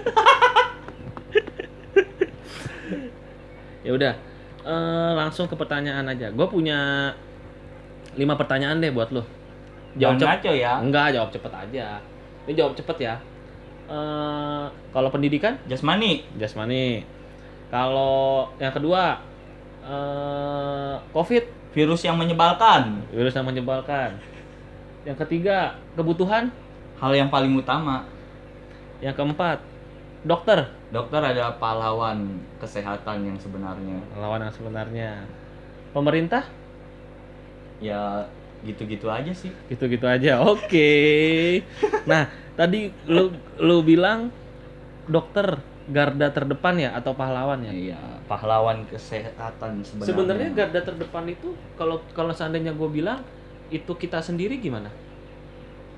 ya 3.82 3.92
udah 3.92 4.14
Eh, 4.62 4.74
langsung 5.14 5.46
ke 5.46 5.54
pertanyaan 5.54 6.02
aja 6.06 6.26
gue 6.26 6.42
punya 6.44 7.14
lima 8.12 8.34
pertanyaan 8.34 8.82
deh 8.82 8.90
buat 8.90 9.14
lo 9.14 9.22
jawab 9.94 10.18
cepet 10.18 10.26
ngaco 10.34 10.52
ya. 10.52 10.72
enggak 10.82 11.06
jawab 11.14 11.30
cepet 11.30 11.52
aja 11.54 11.86
ini 12.42 12.52
jawab 12.52 12.74
cepet 12.74 12.98
ya 13.00 13.14
Eh, 13.86 14.64
kalau 14.90 15.08
pendidikan 15.08 15.54
Jasmani. 15.64 16.26
jasmani 16.34 17.06
kalau 17.68 18.50
yang 18.58 18.74
kedua 18.74 19.22
eh 19.80 20.94
covid 21.10 21.46
Virus 21.76 22.00
yang 22.00 22.16
menyebalkan. 22.16 23.04
virus 23.12 23.36
yang 23.36 23.44
menyebalkan 23.44 24.16
yang 25.04 25.14
ketiga 25.14 25.76
kebutuhan 25.94 26.48
Hal 26.96 27.12
yang 27.12 27.28
paling 27.28 27.52
utama. 27.52 28.08
yang 28.98 29.12
keempat 29.12 29.60
dokter 30.24 30.72
Dokter 30.88 31.20
adalah 31.20 31.60
pahlawan 31.60 32.40
kesehatan 32.56 33.28
yang 33.28 33.36
sebenarnya. 33.36 34.00
lawan 34.16 34.40
yang 34.40 34.54
sebenarnya 34.56 35.10
pemerintah 35.92 36.48
Ya 37.76 38.24
gitu-gitu 38.64 39.06
aja 39.06 39.30
sih. 39.30 39.52
gitu-gitu 39.68 40.08
aja 40.08 40.40
oke 40.48 40.90
nah 42.08 42.24
tadi 42.56 42.88
lu 43.04 43.28
lu 43.60 43.84
bilang 43.84 44.32
dokter 45.06 45.60
garda 45.86 46.26
terdepan 46.28 46.74
ya 46.76 46.90
atau 46.92 47.12
pahlawan 47.12 47.62
ya 47.62 47.70
Iya, 47.70 48.00
pahlawan 48.26 48.82
kesehatan 48.86 49.80
sebenarnya. 49.80 50.06
sebenarnya 50.08 50.48
garda 50.52 50.80
terdepan 50.82 51.24
itu 51.26 51.48
kalau 51.74 52.02
kalau 52.10 52.30
seandainya 52.30 52.72
gue 52.72 52.88
bilang 52.88 53.22
itu 53.68 53.92
kita 53.92 54.18
sendiri 54.18 54.58
gimana 54.58 54.90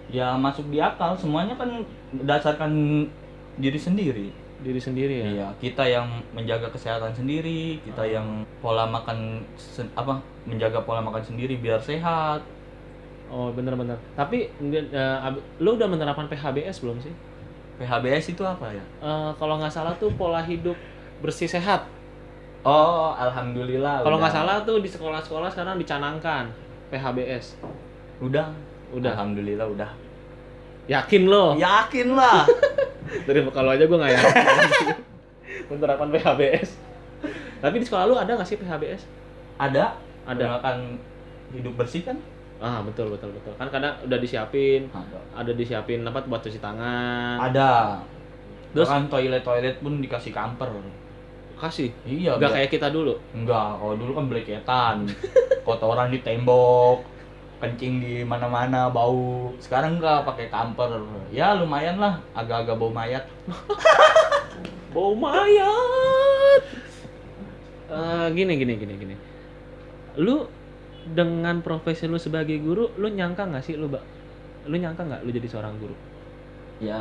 ya 0.08 0.32
masuk 0.34 0.68
di 0.68 0.76
akal 0.78 1.12
semuanya 1.14 1.52
kan 1.54 1.84
berdasarkan 2.10 2.72
diri 3.56 3.76
sendiri. 3.76 4.28
diri 4.58 4.82
sendiri 4.82 5.14
ya 5.16 5.28
Iya, 5.30 5.48
kita 5.56 5.86
yang 5.86 6.02
menjaga 6.32 6.66
kesehatan 6.68 7.14
sendiri, 7.14 7.78
kita 7.78 8.02
Ah. 8.02 8.10
yang 8.10 8.26
pola 8.58 8.82
makan 8.84 9.38
apa 9.94 10.18
menjaga 10.44 10.82
pola 10.82 10.98
makan 10.98 11.22
sendiri 11.22 11.54
biar 11.56 11.78
sehat. 11.78 12.42
oh 13.28 13.52
bener-bener 13.52 13.94
tapi 14.16 14.48
enggak, 14.58 14.88
eh, 14.88 15.18
lu 15.60 15.76
udah 15.76 15.84
menerapkan 15.86 16.26
PHBS 16.26 16.80
belum 16.80 16.98
sih 16.98 17.12
PHBS 17.78 18.34
itu 18.34 18.42
apa 18.42 18.68
ya? 18.70 18.84
Eh, 19.00 19.30
kalau 19.38 19.56
nggak 19.56 19.70
salah 19.70 19.94
tuh 19.94 20.10
pola 20.14 20.42
hidup 20.42 20.74
bersih 21.18 21.46
sehat 21.46 21.86
Oh, 22.66 23.14
alhamdulillah. 23.14 24.02
kalau 24.02 24.18
nggak 24.18 24.34
salah 24.34 24.58
tuh 24.66 24.82
di 24.82 24.90
sekolah-sekolah 24.90 25.46
sekarang 25.48 25.78
dicanangkan 25.78 26.50
PHBS 26.90 27.54
udah. 28.18 28.50
Udah. 28.90 29.14
Alhamdulillah 29.14 29.66
udah. 29.68 29.90
yakin 30.88 31.28
lo 31.28 31.54
Yakin 31.54 32.16
lah. 32.16 32.42
dari 33.28 33.40
kalau 33.48 33.70
aja 33.72 33.84
gue 33.84 33.98
nggak 33.98 34.12
yakin 34.12 34.44
menerapkan 35.70 36.08
PHBS 36.10 36.76
tapi 37.58 37.76
di 37.80 37.86
sekolah 37.86 38.04
lu 38.04 38.14
ada 38.18 38.34
nggak 38.34 38.48
sih 38.48 38.58
PHBS 38.58 39.02
ada. 39.58 39.94
Ada. 40.28 40.60
Makan 40.60 40.76
hidup 41.56 41.72
bersih 41.74 42.04
kan? 42.04 42.18
Ah 42.58 42.82
betul 42.82 43.06
betul 43.08 43.30
betul 43.30 43.54
kan 43.54 43.68
kadang 43.68 43.94
udah 44.02 44.18
disiapin 44.18 44.90
Ada. 44.90 45.18
ada 45.32 45.52
disiapin 45.54 46.02
apa 46.02 46.26
buat 46.26 46.42
cuci 46.42 46.58
tangan 46.58 47.38
Ada. 47.40 48.02
Terus? 48.68 48.84
Bahkan 48.84 49.08
toilet-toilet 49.08 49.80
pun 49.80 49.96
dikasih 49.98 50.28
kamper. 50.28 50.68
kasih 51.56 51.88
Iya, 52.04 52.36
nggak 52.36 52.40
biar- 52.42 52.54
kayak 52.60 52.70
kita 52.70 52.88
dulu 52.88 53.16
Enggak, 53.32 53.80
kalau 53.80 53.94
dulu 53.96 54.12
kan 54.12 54.24
bleketan. 54.28 54.96
Kotoran 55.66 56.12
di 56.12 56.20
tembok, 56.20 57.00
kencing 57.58 57.98
di 57.98 58.14
mana-mana 58.22 58.86
bau. 58.88 59.50
Sekarang 59.56 59.96
enggak 59.96 60.22
pakai 60.22 60.46
kamper. 60.46 61.00
Ya 61.30 61.56
lumayan 61.56 61.96
lah, 61.96 62.20
agak-agak 62.32 62.76
bau 62.76 62.92
mayat. 62.92 63.24
bau 64.94 65.12
mayat 65.12 66.62
Eh, 67.88 68.26
gini 68.36 68.52
gini 68.54 68.72
gini 68.76 68.94
gini 68.96 69.16
lu 70.18 70.44
dengan 71.14 71.60
profesi 71.64 72.04
lu 72.04 72.20
sebagai 72.20 72.58
guru 72.60 72.92
lu 73.00 73.08
nyangka 73.08 73.48
nggak 73.48 73.64
sih 73.64 73.74
lu 73.76 73.88
lu 74.68 74.76
nyangka 74.76 75.02
nggak 75.04 75.20
lu 75.24 75.30
jadi 75.32 75.48
seorang 75.48 75.74
guru? 75.80 75.96
Ya 76.78 77.00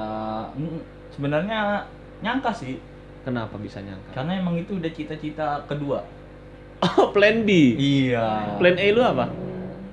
mm, 0.55 0.81
sebenarnya 1.13 1.85
nyangka 2.23 2.51
sih, 2.55 2.79
kenapa 3.27 3.59
bisa 3.59 3.83
nyangka? 3.83 4.15
Karena 4.15 4.39
emang 4.39 4.57
itu 4.57 4.79
udah 4.79 4.91
cita-cita 4.91 5.61
kedua. 5.67 6.01
oh 6.81 7.09
plan 7.11 7.43
B? 7.43 7.49
Iya. 7.77 8.57
plan 8.57 8.77
A 8.77 8.87
lu 8.93 9.01
apa? 9.03 9.25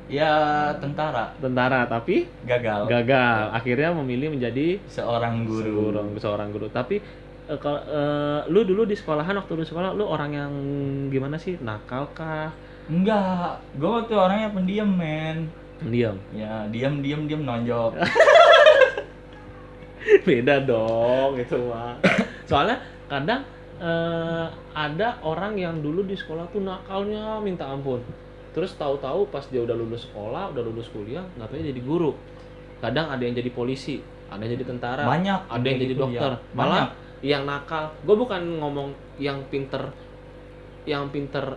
Ya 0.08 0.32
tentara. 0.78 1.32
Tentara 1.40 1.88
tapi 1.88 2.28
gagal. 2.44 2.86
gagal. 2.86 3.42
Akhirnya 3.56 3.90
memilih 3.96 4.36
menjadi 4.36 4.78
Seorang 4.88 5.48
guru. 5.48 5.90
seorang 5.90 6.06
seorang 6.20 6.48
guru. 6.52 6.66
Tapi 6.68 7.00
kalau 7.60 7.80
eh, 7.80 8.40
lu 8.48 8.64
dulu 8.64 8.88
di 8.88 8.96
sekolahan 8.96 9.36
waktu 9.36 9.52
lu 9.52 9.64
sekolah 9.64 9.92
lu 9.96 10.04
orang 10.08 10.30
yang 10.32 10.52
gimana 11.08 11.36
sih? 11.40 11.56
Nakal 11.60 12.12
kah 12.12 12.52
Enggak, 12.84 13.64
gue 13.80 13.88
waktu 13.88 14.12
orangnya 14.12 14.48
pendiam 14.52 14.90
men. 14.90 15.48
diam 15.84 16.16
Ya 16.32 16.64
diam 16.68 17.04
diam 17.04 17.28
diam 17.28 17.42
nonjok. 17.44 17.96
beda 20.24 20.64
dong 20.64 21.40
itu 21.40 21.56
mah 21.68 21.96
soalnya 22.48 22.80
kadang 23.08 23.44
eh, 23.80 24.46
ada 24.76 25.20
orang 25.24 25.56
yang 25.56 25.80
dulu 25.80 26.04
di 26.04 26.16
sekolah 26.16 26.48
tuh 26.52 26.60
nakalnya 26.64 27.40
minta 27.40 27.68
ampun 27.68 28.00
terus 28.52 28.76
tahu-tahu 28.78 29.28
pas 29.32 29.44
dia 29.48 29.64
udah 29.64 29.74
lulus 29.74 30.06
sekolah 30.08 30.54
udah 30.54 30.62
lulus 30.62 30.88
kuliah 30.92 31.24
tahu 31.36 31.58
jadi 31.58 31.80
guru 31.82 32.14
kadang 32.78 33.10
ada 33.10 33.22
yang 33.24 33.34
jadi 33.34 33.50
polisi 33.50 33.98
ada 34.28 34.40
yang 34.44 34.60
jadi 34.60 34.66
tentara 34.66 35.02
Banyak. 35.08 35.40
ada 35.50 35.64
yang 35.64 35.80
jadi 35.80 35.94
dokter 35.96 36.32
ya. 36.36 36.54
malah 36.54 36.68
Banyak. 36.68 36.90
yang 37.24 37.42
nakal 37.48 37.84
gue 38.04 38.16
bukan 38.16 38.42
ngomong 38.60 38.88
yang 39.16 39.40
pinter 39.48 39.88
yang 40.84 41.08
pinter 41.08 41.56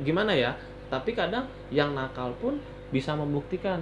gimana 0.00 0.32
ya? 0.32 0.52
Tapi 0.88 1.12
kadang 1.12 1.44
yang 1.68 1.92
nakal 1.92 2.34
pun 2.36 2.58
bisa 2.90 3.14
membuktikan. 3.14 3.78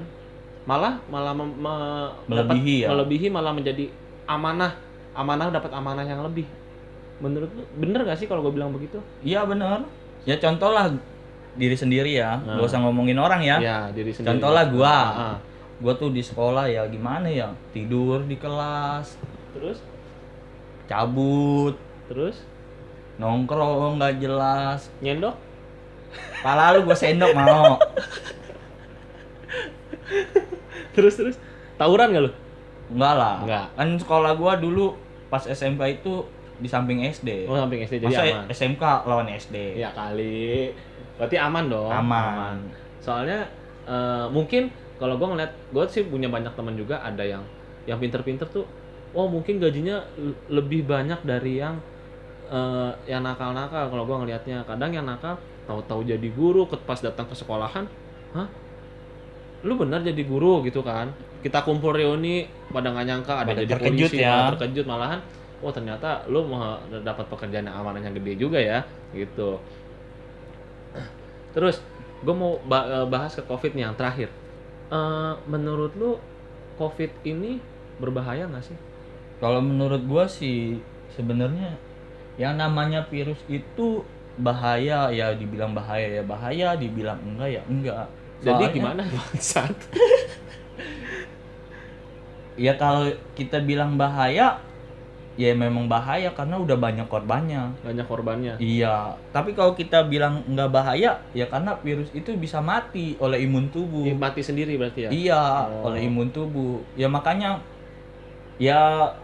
Malah 0.65 1.01
malah 1.09 1.33
mem- 1.33 1.57
me- 1.57 2.13
Melebihi 2.27 2.75
dapat- 2.77 2.85
ya? 2.85 2.89
melebihi 2.91 3.27
malah 3.29 3.53
menjadi 3.53 3.89
amanah. 4.27 4.77
Amanah 5.13 5.49
dapat 5.49 5.73
amanah 5.73 6.05
yang 6.05 6.21
lebih. 6.21 6.45
Menurut 7.19 7.51
lu 7.51 7.65
bener 7.77 8.05
gak 8.05 8.15
sih 8.15 8.27
kalau 8.27 8.39
gue 8.41 8.53
bilang 8.53 8.71
begitu? 8.71 9.01
Iya 9.21 9.43
bener. 9.43 9.83
Ya 10.23 10.37
contoh 10.37 10.71
lah 10.71 10.93
diri 11.55 11.75
sendiri 11.75 12.15
ya, 12.15 12.39
Nah. 12.39 12.55
gak 12.55 12.69
usah 12.69 12.79
ngomongin 12.79 13.17
orang 13.17 13.41
ya. 13.41 13.57
ya 13.59 13.79
diri 13.91 14.13
sendiri. 14.13 14.31
Contoh 14.31 14.53
lah 14.53 14.65
gua. 14.69 14.97
Ah, 15.11 15.37
Gua 15.79 15.95
tuh 15.95 16.11
di 16.11 16.19
sekolah 16.19 16.67
ya 16.67 16.83
gimana 16.87 17.27
ya, 17.27 17.51
tidur 17.71 18.23
di 18.23 18.35
kelas, 18.35 19.15
terus? 19.51 19.79
Cabut, 20.87 21.75
terus? 22.07 22.43
Nongkrong 23.17 23.99
nggak 23.99 24.19
jelas. 24.19 24.91
nyendok 25.01 25.35
Pala 26.41 26.75
lu 26.77 26.87
gua 26.87 26.97
sendok 26.97 27.33
mau. 27.35 27.77
terus 30.97 31.15
terus 31.15 31.37
tawuran 31.77 32.11
gak 32.11 32.25
lu 32.27 32.33
Enggak 32.89 33.15
lah. 33.21 33.37
Nggak. 33.45 33.67
Kan 33.77 33.89
sekolah 34.01 34.33
gua 34.35 34.57
dulu 34.57 34.97
pas 35.29 35.45
SMK 35.45 36.01
itu 36.01 36.25
di 36.59 36.67
samping 36.67 37.07
SD. 37.07 37.47
oh 37.47 37.55
samping 37.55 37.87
SD 37.87 38.03
jadi 38.03 38.11
Masa 38.11 38.23
aman 38.27 38.45
SMK 38.51 38.83
lawan 39.07 39.29
SD? 39.31 39.57
ya 39.79 39.95
kali 39.95 40.75
berarti 41.15 41.37
aman 41.39 41.65
dong 41.71 41.91
Aman. 41.91 42.57
soalnya 42.99 43.47
eh, 43.87 44.27
mungkin 44.31 44.67
kalau 44.99 45.15
gue 45.15 45.29
ngeliat 45.31 45.53
gue 45.71 45.85
sih 45.87 46.03
punya 46.11 46.27
banyak 46.27 46.51
teman 46.59 46.75
juga 46.75 46.99
ada 46.99 47.23
yang 47.23 47.47
yang 47.87 48.03
pinter-pinter 48.03 48.51
tuh 48.51 48.67
oh 49.15 49.31
mungkin 49.31 49.63
gajinya 49.63 50.03
lebih 50.51 50.83
banyak 50.83 51.23
dari 51.23 51.63
yang 51.63 51.79
eh, 52.51 52.91
yang 53.07 53.23
nakal-nakal 53.23 53.87
kalau 53.95 54.03
gue 54.03 54.17
ngelihatnya 54.27 54.67
kadang 54.67 54.91
yang 54.91 55.07
nakal 55.07 55.39
tahu-tahu 55.69 56.01
jadi 56.03 56.29
guru 56.33 56.65
ke- 56.65 56.81
pas 56.81 56.97
datang 56.99 57.29
ke 57.29 57.37
sekolahan 57.37 57.85
hah? 58.33 58.49
Lu 59.63 59.77
benar 59.77 60.01
jadi 60.01 60.23
guru? 60.25 60.65
Gitu 60.65 60.81
kan. 60.81 61.13
Kita 61.45 61.63
kumpul 61.63 61.93
reuni 61.93 62.49
pada 62.73 62.89
nggak 62.89 63.07
nyangka 63.07 63.35
ada 63.45 63.53
Pada 63.53 63.63
jadi 63.63 63.73
terkejut 63.77 64.11
polisi 64.11 64.25
ya. 64.25 64.31
malah 64.33 64.49
terkejut 64.57 64.87
malahan 64.89 65.21
oh 65.59 65.75
ternyata 65.75 66.23
lu 66.31 66.47
mau 66.47 66.79
dapat 67.03 67.27
pekerjaan 67.27 67.67
yang 67.67 67.77
amanah 67.77 68.01
yang 68.01 68.17
gede 68.17 68.33
juga 68.41 68.59
ya. 68.59 68.81
Gitu. 69.13 69.61
Terus 71.53 71.83
gue 72.23 72.35
mau 72.35 72.59
eh, 72.59 73.07
bahas 73.07 73.35
ke 73.35 73.43
covid 73.45 73.75
nih 73.75 73.85
yang 73.91 73.95
terakhir. 73.95 74.31
Eh, 74.89 75.33
menurut 75.47 75.93
lu 75.99 76.17
covid 76.79 77.11
ini 77.23 77.59
berbahaya 77.99 78.47
nggak 78.47 78.65
sih? 78.65 78.79
Kalau 79.39 79.63
menurut 79.63 80.03
gua 80.07 80.27
sih 80.27 80.83
sebenarnya 81.15 81.79
yang 82.39 82.59
namanya 82.59 83.07
virus 83.07 83.39
itu 83.47 84.03
bahaya 84.39 85.11
ya 85.11 85.31
dibilang 85.33 85.73
bahaya 85.73 86.09
ya 86.09 86.23
bahaya 86.23 86.69
dibilang 86.75 87.19
enggak 87.21 87.51
ya 87.53 87.63
enggak. 87.65 88.07
jadi 88.39 88.55
Soalnya- 88.55 88.73
gimana 88.73 89.03
bangsat 89.13 89.75
Ya 92.59 92.75
kalau 92.75 93.07
kita 93.35 93.59
bilang 93.61 93.95
bahaya 93.95 94.59
ya 95.39 95.55
memang 95.55 95.87
bahaya 95.87 96.35
karena 96.35 96.59
udah 96.59 96.75
banyak 96.75 97.07
korbannya. 97.07 97.71
banyak 97.79 98.03
korbannya 98.03 98.59
Iya, 98.59 99.15
tapi 99.31 99.55
kalau 99.55 99.71
kita 99.73 100.03
bilang 100.05 100.43
nggak 100.45 100.67
bahaya 100.69 101.23
ya 101.31 101.47
karena 101.47 101.79
virus 101.79 102.11
itu 102.11 102.35
bisa 102.35 102.59
mati 102.59 103.15
oleh 103.17 103.39
imun 103.41 103.71
tubuh. 103.71 104.03
Ih, 104.03 104.19
mati 104.19 104.43
sendiri 104.43 104.75
berarti 104.75 105.07
ya 105.07 105.11
Iya, 105.11 105.43
Oh. 105.71 105.87
oleh 105.87 106.03
imun 106.05 106.27
tubuh. 106.29 106.83
Ya 106.95 107.07
makanya 107.07 107.63
ya 108.57 109.15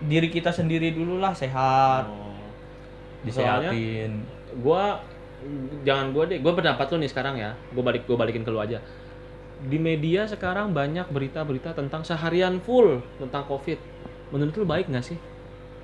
diri 0.00 0.30
kita 0.30 0.54
sendiri 0.54 0.94
dulu 0.94 1.18
lah 1.18 1.34
sehat, 1.34 2.06
Oh. 2.06 2.27
Disehatin. 3.26 4.22
gua 4.62 5.02
jangan 5.86 6.10
gua 6.10 6.24
deh 6.26 6.38
gua 6.42 6.52
pendapat 6.54 6.86
lu 6.94 6.96
nih 7.02 7.10
sekarang 7.10 7.34
ya 7.38 7.54
gua 7.74 7.82
balik 7.82 8.06
gua 8.06 8.16
balikin 8.18 8.42
ke 8.42 8.50
lu 8.50 8.58
aja 8.58 8.82
di 9.58 9.78
media 9.78 10.22
sekarang 10.26 10.70
banyak 10.70 11.10
berita-berita 11.10 11.74
tentang 11.74 12.06
seharian 12.06 12.62
full 12.62 13.02
tentang 13.18 13.42
covid 13.46 13.78
menurut 14.30 14.54
lu 14.54 14.66
baik 14.66 14.86
nggak 14.90 15.06
sih 15.14 15.18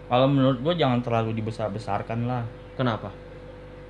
Kalau 0.05 0.29
menurut 0.29 0.61
gua 0.61 0.77
jangan 0.77 1.01
terlalu 1.01 1.33
dibesar-besarkan 1.41 2.29
lah. 2.29 2.45
kenapa 2.77 3.09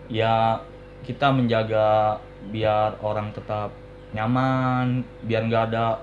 Ya 0.07 0.63
kita 1.03 1.33
menjaga 1.35 2.21
biar 2.55 2.97
orang 3.03 3.35
tetap 3.35 3.75
nyaman, 4.15 5.03
biar 5.27 5.43
nggak 5.49 5.65
ada 5.75 5.99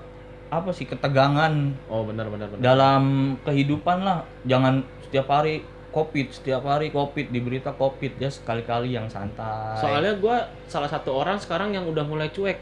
apa 0.52 0.68
sih 0.68 0.84
ketegangan 0.84 1.72
oh 1.88 2.04
benar 2.04 2.28
benar 2.28 2.52
benar 2.52 2.60
dalam 2.60 3.34
kehidupan 3.40 4.04
lah. 4.04 4.20
Jangan 4.44 4.84
setiap 5.08 5.32
hari 5.32 5.64
covid, 5.92 6.32
setiap 6.32 6.64
hari 6.64 6.88
covid, 6.88 7.28
diberita 7.28 7.76
covid 7.76 8.16
ya 8.16 8.32
sekali-kali 8.32 8.96
yang 8.96 9.06
santai. 9.12 9.76
soalnya 9.78 10.16
gua 10.16 10.48
salah 10.66 10.88
satu 10.88 11.12
orang 11.12 11.36
sekarang 11.36 11.76
yang 11.76 11.84
udah 11.84 12.02
mulai 12.02 12.32
cuek 12.32 12.58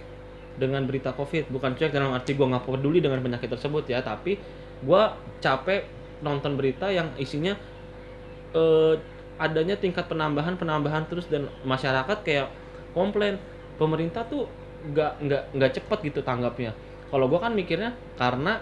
dengan 0.58 0.84
berita 0.84 1.14
covid. 1.14 1.48
Bukan 1.48 1.78
cuek 1.78 1.94
dalam 1.94 2.10
arti 2.10 2.34
gua 2.34 2.58
nggak 2.58 2.66
peduli 2.66 2.98
dengan 2.98 3.22
penyakit 3.22 3.48
tersebut 3.48 3.86
ya 3.86 4.02
tapi 4.02 4.36
gua 4.82 5.14
capek 5.38 5.86
nonton 6.20 6.58
berita 6.58 6.90
yang 6.90 7.14
isinya 7.16 7.54
eh, 8.52 8.94
adanya 9.40 9.78
tingkat 9.78 10.04
penambahan 10.10 10.58
penambahan 10.60 11.06
terus 11.08 11.30
dan 11.30 11.46
masyarakat 11.62 12.26
kayak 12.26 12.50
komplain. 12.92 13.38
Pemerintah 13.80 14.28
tuh 14.28 14.44
nggak 14.92 15.12
nggak 15.24 15.42
nggak 15.56 15.70
cepet 15.80 15.98
gitu 16.12 16.20
tanggapnya. 16.20 16.74
Kalau 17.08 17.30
gua 17.30 17.48
kan 17.48 17.54
mikirnya 17.54 17.94
karena 18.18 18.60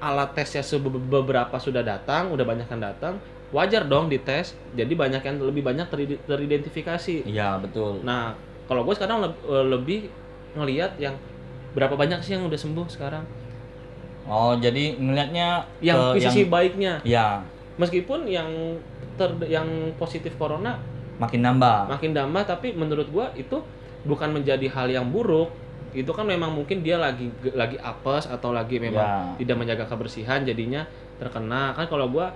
alat 0.00 0.32
tesnya 0.32 0.64
beberapa 0.80 1.60
sudah 1.60 1.84
datang 1.84 2.32
udah 2.32 2.44
banyak 2.48 2.64
yang 2.72 2.80
datang 2.80 3.20
wajar 3.50 3.82
dong 3.84 4.06
dites 4.06 4.54
jadi 4.72 4.90
banyak 4.90 5.20
yang 5.20 5.36
lebih 5.40 5.60
banyak 5.60 5.86
teride- 5.86 6.22
teridentifikasi 6.24 7.24
Iya 7.24 7.58
betul. 7.58 8.00
nah 8.00 8.34
kalau 8.64 8.82
gue 8.82 8.94
sekarang 8.94 9.22
eh, 9.26 9.32
lebih 9.66 10.06
ngelihat 10.52 10.94
yang 10.96 11.14
berapa 11.70 11.94
banyak 11.94 12.18
sih 12.20 12.34
yang 12.34 12.46
udah 12.46 12.58
sembuh 12.58 12.86
sekarang 12.88 13.22
Oh 14.22 14.54
jadi 14.54 14.94
ngelihatnya 14.94 15.48
yang 15.80 16.14
ke 16.14 16.20
sisi 16.20 16.44
yang 16.44 16.50
baiknya 16.50 16.92
ya 17.02 17.42
meskipun 17.76 18.28
yang 18.28 18.46
ter 19.16 19.26
yang 19.48 19.66
positif 19.96 20.36
corona 20.36 20.78
makin 21.16 21.40
nambah. 21.40 21.88
makin 21.88 22.12
nambah 22.12 22.42
tapi 22.46 22.72
menurut 22.72 23.08
gua 23.08 23.32
itu 23.34 23.58
bukan 24.02 24.30
menjadi 24.30 24.64
hal 24.68 24.88
yang 24.88 25.06
buruk 25.06 25.50
itu 25.90 26.08
kan 26.08 26.22
memang 26.22 26.48
mungkin 26.48 26.80
dia 26.80 26.96
lagi 26.96 27.26
lagi 27.50 27.74
apes 27.76 28.24
atau 28.24 28.50
lagi 28.50 28.78
memang 28.78 29.02
Ya. 29.02 29.34
tidak 29.36 29.56
menjaga 29.58 29.84
kebersihan 29.86 30.40
jadinya 30.40 30.86
terkena 31.16 31.74
kan 31.74 31.84
kalau 31.84 32.06
gua 32.06 32.30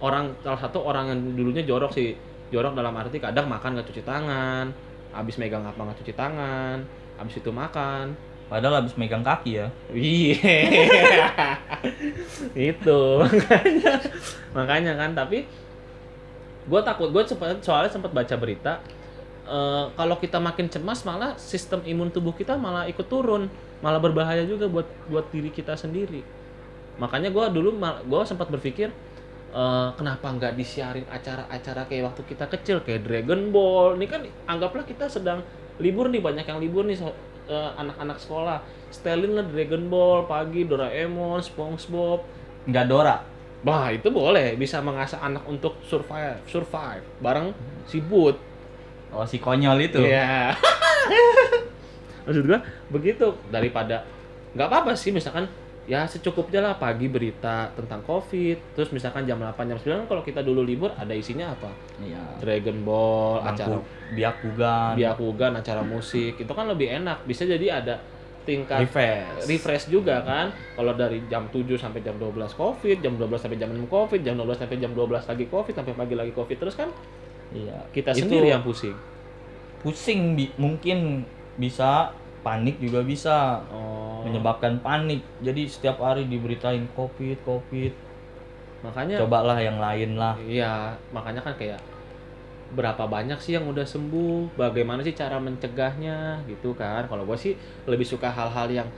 orang 0.00 0.36
salah 0.44 0.60
satu 0.60 0.84
orang 0.84 1.12
yang 1.12 1.20
dulunya 1.36 1.62
jorok 1.64 1.92
sih. 1.94 2.16
Jorok 2.52 2.78
dalam 2.78 2.94
arti 2.94 3.18
kadang 3.18 3.50
makan 3.50 3.74
nggak 3.74 3.90
cuci 3.90 4.02
tangan 4.06 4.70
habis 5.16 5.40
megang 5.40 5.64
apa 5.64 5.80
nggak 5.80 5.98
cuci 6.04 6.14
tangan 6.14 6.84
habis 7.16 7.34
itu 7.40 7.50
makan. 7.50 8.12
Padahal 8.46 8.84
habis 8.84 8.94
megang 8.94 9.26
kaki 9.26 9.58
ya. 9.58 9.66
Iya. 9.90 10.58
itu. 12.70 13.00
Makanya 13.26 13.94
makanya 14.54 14.92
kan 14.94 15.10
tapi 15.18 15.48
gue 16.66 16.80
takut 16.82 17.10
gue 17.10 17.22
sempat 17.26 17.62
soalnya 17.62 17.90
sempat 17.90 18.10
baca 18.10 18.34
berita 18.38 18.82
eh, 19.46 19.84
kalau 19.94 20.18
kita 20.18 20.42
makin 20.42 20.66
cemas 20.66 21.06
malah 21.06 21.38
sistem 21.38 21.78
imun 21.86 22.10
tubuh 22.10 22.36
kita 22.36 22.54
malah 22.54 22.86
ikut 22.86 23.06
turun. 23.10 23.50
Malah 23.82 23.98
berbahaya 23.98 24.46
juga 24.46 24.70
buat 24.70 24.86
buat 25.10 25.26
diri 25.34 25.50
kita 25.50 25.74
sendiri. 25.74 26.22
Makanya 27.02 27.34
gue 27.34 27.44
dulu 27.50 27.74
gue 27.82 28.22
sempat 28.22 28.46
berpikir 28.46 28.94
eh, 29.56 29.88
kenapa 29.96 30.26
nggak 30.36 30.52
disiarin 30.52 31.08
acara-acara 31.08 31.88
kayak 31.88 32.12
waktu 32.12 32.22
kita 32.28 32.44
kecil 32.52 32.76
kayak 32.84 33.08
Dragon 33.08 33.48
Ball? 33.48 33.96
Ini 33.96 34.06
kan 34.06 34.20
anggaplah 34.44 34.84
kita 34.84 35.08
sedang 35.08 35.40
libur 35.80 36.12
nih 36.12 36.20
banyak 36.20 36.44
yang 36.44 36.60
libur 36.60 36.84
nih 36.84 37.00
so- 37.00 37.16
eh, 37.48 37.70
anak-anak 37.80 38.20
sekolah. 38.20 38.60
Setelin 38.92 39.32
lah 39.34 39.46
Dragon 39.48 39.88
Ball 39.88 40.28
pagi 40.28 40.68
Doraemon 40.68 41.40
SpongeBob. 41.40 42.20
Nggak 42.68 42.84
Dora. 42.86 43.16
Bah 43.64 43.88
itu 43.88 44.12
boleh. 44.12 44.54
Bisa 44.60 44.84
mengasah 44.84 45.24
anak 45.24 45.42
untuk 45.48 45.80
survive 45.82 46.38
survive. 46.44 47.02
Bareng 47.18 47.56
si 47.88 47.98
Bud 48.04 48.36
Oh 49.14 49.24
si 49.24 49.38
konyol 49.38 49.78
itu. 49.80 50.02
Iya. 50.02 50.52
Maksud 52.26 52.44
gua 52.44 52.60
begitu. 52.90 53.32
Daripada 53.48 54.02
nggak 54.52 54.66
apa-apa 54.66 54.92
sih 54.92 55.14
misalkan 55.14 55.46
ya 55.86 56.02
secukupnya 56.02 56.58
lah 56.60 56.74
pagi 56.74 57.06
berita 57.06 57.70
tentang 57.72 58.02
covid 58.02 58.74
terus 58.74 58.90
misalkan 58.90 59.22
jam 59.22 59.38
8 59.38 59.54
jam 59.64 59.78
9 59.78 60.04
kalau 60.04 60.20
kita 60.20 60.40
dulu 60.40 60.60
libur 60.60 60.90
ada 60.92 61.10
isinya 61.10 61.46
apa 61.48 61.70
Iya. 61.96 62.18
Dragon 62.38 62.82
Ball 62.82 63.38
acara 63.40 63.78
Bangku 63.78 63.86
biakugan. 64.12 64.92
biakugan 64.94 65.52
acara 65.54 65.82
musik 65.82 66.36
itu 66.36 66.50
kan 66.50 66.66
lebih 66.66 66.90
enak 66.92 67.22
bisa 67.22 67.42
jadi 67.42 67.76
ada 67.76 68.02
tingkat 68.42 68.78
Refresh. 68.80 69.46
refresh 69.46 69.84
juga 69.88 70.22
kan 70.22 70.50
kalau 70.72 70.90
dari 70.92 71.22
jam 71.26 71.46
7 71.46 71.62
sampai 71.72 71.98
jam 72.00 72.14
12 72.14 72.34
covid 72.52 72.96
jam 72.96 73.14
12 73.14 73.26
sampai 73.36 73.54
jam 73.56 73.70
6 73.70 73.86
covid 73.86 74.20
jam 74.20 74.34
12 74.34 74.54
sampai 74.56 74.76
jam 74.76 74.90
12 74.90 75.02
lagi 75.24 75.44
covid 75.46 75.72
sampai 75.72 75.94
pagi 75.94 76.14
lagi 76.14 76.32
covid 76.32 76.56
terus 76.56 76.74
kan 76.74 76.90
Iya. 77.48 77.78
kita 77.90 78.10
Itu 78.10 78.26
sendiri 78.26 78.50
yang 78.50 78.62
pusing 78.62 78.94
pusing 79.80 80.34
bi- 80.34 80.54
mungkin 80.56 81.22
bisa 81.56 82.10
panik 82.42 82.78
juga 82.78 83.02
bisa 83.02 83.62
oh 83.68 84.05
menyebabkan 84.26 84.82
panik. 84.82 85.22
Jadi 85.40 85.70
setiap 85.70 86.02
hari 86.02 86.26
diberitain 86.26 86.84
covid 86.98 87.38
covid. 87.46 87.94
makanya 88.84 89.18
Cobalah 89.18 89.56
yang 89.58 89.80
lain 89.80 90.20
lah. 90.20 90.36
iya 90.46 90.94
makanya 91.10 91.40
kan 91.42 91.56
kayak 91.56 91.80
berapa 92.74 93.06
banyak 93.06 93.38
sih 93.38 93.54
yang 93.54 93.66
udah 93.70 93.86
sembuh 93.86 94.58
bagaimana 94.58 95.00
sih 95.00 95.14
cara 95.14 95.38
mencegahnya 95.38 96.42
gitu 96.50 96.74
kan 96.74 97.06
kalau 97.06 97.22
gue 97.22 97.38
sih 97.38 97.54
lebih 97.86 98.04
suka 98.04 98.26
hal-hal 98.26 98.68
yang 98.68 98.88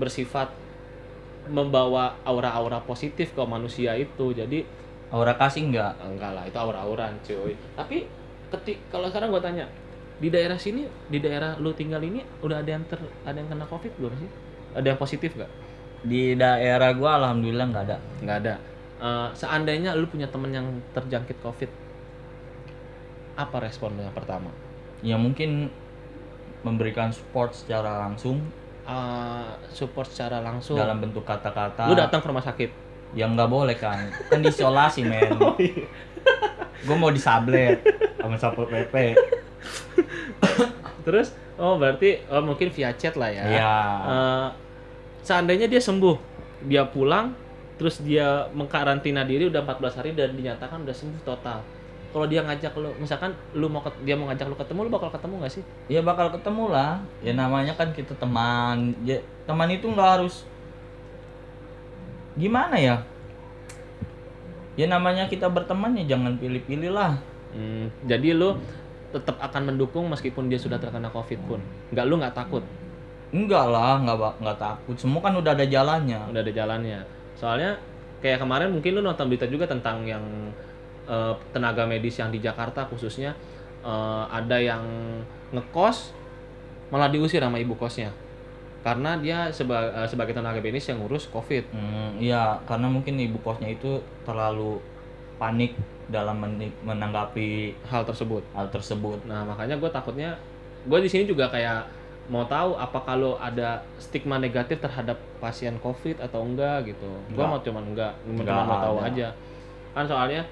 bersifat 0.00 0.48
membawa 1.48 2.16
aura-aura 2.24 2.80
positif 2.80 3.36
ke 3.36 3.42
manusia 3.44 3.96
itu 3.96 4.32
jadi 4.32 4.64
Aura 5.10 5.34
kasih 5.34 5.66
enggak? 5.66 5.98
enggak 5.98 6.30
lah 6.30 6.44
itu 6.46 6.54
aura-auran 6.54 7.12
cuy 7.26 7.52
tapi 7.74 8.06
ketik 8.54 8.78
kalau 8.94 9.10
sekarang 9.10 9.34
gue 9.34 9.42
tanya 9.42 9.66
di 10.22 10.30
daerah 10.30 10.54
sini 10.54 10.86
di 11.10 11.18
daerah 11.18 11.58
lu 11.58 11.74
tinggal 11.74 11.98
ini 12.04 12.22
udah 12.44 12.62
ada 12.62 12.70
yang 12.78 12.84
ter 12.86 13.00
ada 13.26 13.34
yang 13.34 13.48
kena 13.50 13.66
covid 13.66 13.90
belum 13.98 14.12
sih 14.20 14.30
ada 14.74 14.86
yang 14.86 15.00
positif 15.00 15.34
nggak? 15.36 15.52
Di 16.06 16.34
daerah 16.34 16.90
gua 16.96 17.20
alhamdulillah 17.20 17.66
nggak 17.70 17.84
ada. 17.88 17.98
nggak 18.22 18.36
ada. 18.44 18.54
Eh, 19.00 19.28
seandainya 19.32 19.96
lu 19.96 20.06
punya 20.08 20.28
temen 20.28 20.52
yang 20.52 20.66
terjangkit 20.92 21.40
covid 21.40 21.70
apa 23.40 23.56
respon 23.64 23.96
lu 23.96 24.04
yang 24.04 24.12
pertama? 24.12 24.52
Ya 25.00 25.16
mungkin 25.16 25.72
memberikan 26.60 27.08
support 27.08 27.56
secara 27.56 28.04
langsung. 28.04 28.44
Eh, 28.84 29.50
support 29.72 30.08
secara 30.08 30.44
langsung. 30.44 30.76
Dalam 30.76 31.00
bentuk 31.00 31.24
kata-kata. 31.24 31.88
lu 31.88 31.96
datang 31.96 32.20
ke 32.20 32.28
rumah 32.28 32.44
sakit? 32.44 32.70
Yang 33.16 33.30
nggak 33.34 33.50
boleh 33.50 33.76
kan 33.76 34.06
kan 34.30 34.38
diisolasi 34.44 35.02
men. 35.02 35.34
Oh, 35.40 35.56
gue 36.84 36.96
mau 36.96 37.12
disablet 37.12 37.80
sama 38.16 38.36
satpol 38.40 38.68
pp 38.68 39.16
terus 41.04 41.32
oh 41.60 41.76
berarti 41.76 42.24
oh, 42.32 42.40
mungkin 42.40 42.72
via 42.72 42.90
chat 42.96 43.14
lah 43.20 43.28
ya. 43.28 43.44
Iya. 43.44 43.74
Eh, 44.08 44.48
seandainya 45.20 45.68
dia 45.68 45.78
sembuh 45.78 46.16
dia 46.64 46.88
pulang 46.88 47.36
terus 47.80 48.04
dia 48.04 48.48
mengkarantina 48.52 49.24
diri 49.24 49.48
udah 49.48 49.64
14 49.64 49.98
hari 50.00 50.10
dan 50.12 50.32
dinyatakan 50.36 50.84
udah 50.84 50.96
sembuh 50.96 51.22
total. 51.24 51.60
Kalau 52.10 52.26
dia 52.26 52.42
ngajak 52.42 52.74
lu 52.74 52.90
misalkan 52.98 53.30
lu 53.54 53.70
mau 53.70 53.84
dia 54.02 54.18
mau 54.18 54.26
ngajak 54.28 54.50
lu 54.50 54.56
ketemu 54.58 54.80
lu 54.88 54.90
bakal 54.90 55.08
ketemu 55.14 55.34
nggak 55.40 55.52
sih? 55.52 55.64
Ya 55.86 56.00
bakal 56.02 56.32
ketemu 56.34 56.64
lah. 56.72 56.98
Ya 57.22 57.32
namanya 57.36 57.72
kan 57.76 57.94
kita 57.94 58.18
teman. 58.18 58.96
Ya 59.06 59.22
teman 59.46 59.70
itu 59.70 59.86
nggak 59.86 60.10
harus 60.18 60.44
gimana 62.34 62.76
ya? 62.76 63.06
Ya 64.74 64.90
namanya 64.90 65.30
kita 65.30 65.46
berteman 65.46 65.96
ya 65.96 66.16
jangan 66.16 66.36
pilih-pilih 66.36 66.92
lah. 66.92 67.16
Hmm, 67.50 67.90
jadi 68.06 68.34
lu 68.34 68.58
tetap 69.10 69.36
akan 69.42 69.74
mendukung 69.74 70.06
meskipun 70.06 70.46
dia 70.46 70.58
sudah 70.58 70.78
terkena 70.78 71.10
covid 71.10 71.38
pun. 71.46 71.60
Nggak 71.90 72.04
lu 72.06 72.14
nggak 72.18 72.34
takut? 72.34 72.62
Enggak 73.30 73.66
lah 73.70 73.98
nggak 74.02 74.42
nggak 74.42 74.58
takut. 74.58 74.96
Semua 74.98 75.22
kan 75.22 75.34
udah 75.34 75.54
ada 75.54 75.66
jalannya. 75.66 76.18
Udah 76.30 76.40
ada 76.42 76.52
jalannya. 76.54 77.00
Soalnya 77.38 77.78
kayak 78.22 78.42
kemarin 78.42 78.70
mungkin 78.70 78.98
lu 78.98 79.02
nonton 79.02 79.26
berita 79.30 79.46
juga 79.50 79.66
tentang 79.66 80.02
yang 80.06 80.22
eh, 81.06 81.34
tenaga 81.54 81.86
medis 81.86 82.18
yang 82.18 82.30
di 82.30 82.38
Jakarta 82.42 82.86
khususnya 82.86 83.34
eh, 83.82 84.24
ada 84.30 84.56
yang 84.58 84.82
ngekos 85.50 86.14
malah 86.90 87.10
diusir 87.10 87.42
sama 87.42 87.58
ibu 87.58 87.74
kosnya. 87.78 88.10
Karena 88.80 89.18
dia 89.20 89.52
seba- 89.52 89.92
eh, 89.92 90.08
sebagai 90.08 90.32
tenaga 90.32 90.58
medis 90.62 90.86
yang 90.90 91.02
ngurus 91.02 91.30
covid. 91.30 91.66
Hmm, 91.70 92.18
iya. 92.18 92.58
Karena 92.66 92.86
mungkin 92.90 93.14
ibu 93.18 93.38
kosnya 93.42 93.70
itu 93.70 94.02
terlalu 94.26 94.82
panik 95.38 95.72
dalam 96.10 96.42
menanggapi 96.82 97.78
hal 97.86 98.02
tersebut 98.02 98.42
hal 98.52 98.66
tersebut. 98.68 99.22
nah 99.24 99.46
makanya 99.46 99.78
gue 99.78 99.90
takutnya 99.90 100.34
gue 100.84 100.98
di 100.98 101.08
sini 101.08 101.24
juga 101.30 101.46
kayak 101.46 101.86
mau 102.30 102.46
tahu 102.46 102.78
apa 102.78 102.98
kalau 103.02 103.34
ada 103.38 103.82
stigma 103.98 104.38
negatif 104.38 104.78
terhadap 104.78 105.18
pasien 105.42 105.74
covid 105.82 106.18
atau 106.22 106.46
enggak 106.46 106.94
gitu 106.94 107.10
gue 107.30 107.44
mau 107.46 107.58
cuman 107.58 107.84
enggak 107.94 108.12
cuma 108.26 108.62
mau 108.66 108.78
tahu 108.78 108.96
aja 109.02 109.28
kan 109.90 110.06
soalnya 110.06 110.42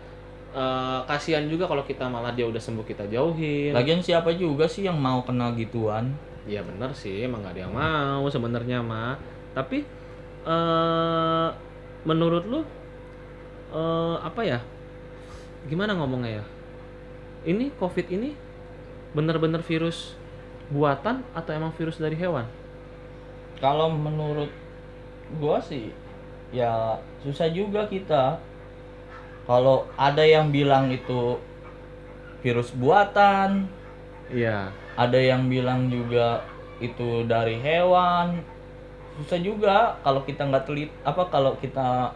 eh, 0.54 1.00
kasihan 1.06 1.46
juga 1.46 1.70
kalau 1.70 1.86
kita 1.86 2.10
malah 2.10 2.34
dia 2.34 2.46
udah 2.48 2.58
sembuh 2.58 2.82
kita 2.82 3.06
jauhin 3.06 3.70
Lagian 3.74 4.02
siapa 4.02 4.34
juga 4.34 4.66
sih 4.66 4.86
yang 4.86 4.98
mau 4.98 5.22
kena 5.22 5.54
gituan? 5.54 6.16
Iya 6.48 6.64
bener 6.64 6.88
sih, 6.96 7.28
emang 7.28 7.44
gak 7.44 7.60
ada 7.60 7.68
yang 7.68 7.74
mau 7.76 8.24
sebenarnya 8.32 8.80
mah. 8.80 9.20
Tapi 9.52 9.84
eh 10.48 11.48
menurut 12.08 12.44
lu 12.48 12.60
eh 13.76 14.16
apa 14.24 14.40
ya? 14.40 14.58
Gimana 15.68 15.92
ngomongnya 15.94 16.40
ya? 16.40 16.44
Ini 17.44 17.70
COVID 17.76 18.08
ini 18.08 18.32
bener-bener 19.12 19.60
virus 19.60 20.16
buatan 20.72 21.24
atau 21.36 21.50
emang 21.52 21.72
virus 21.76 22.00
dari 22.00 22.16
hewan? 22.16 22.48
Kalau 23.60 23.92
menurut 23.92 24.48
gua 25.36 25.60
sih 25.60 25.92
ya 26.52 26.96
susah 27.20 27.52
juga 27.52 27.84
kita. 27.84 28.40
Kalau 29.48 29.88
ada 29.96 30.24
yang 30.24 30.52
bilang 30.52 30.92
itu 30.92 31.40
virus 32.44 32.68
buatan, 32.76 33.64
Iya. 34.28 34.68
ada 34.92 35.16
yang 35.16 35.48
bilang 35.48 35.88
juga 35.88 36.44
itu 36.84 37.24
dari 37.24 37.56
hewan. 37.56 38.44
Susah 39.18 39.40
juga 39.40 39.96
kalau 40.04 40.22
kita 40.22 40.46
nggak 40.46 40.64
telit 40.68 40.90
apa 41.02 41.26
kalau 41.32 41.56
kita 41.58 42.12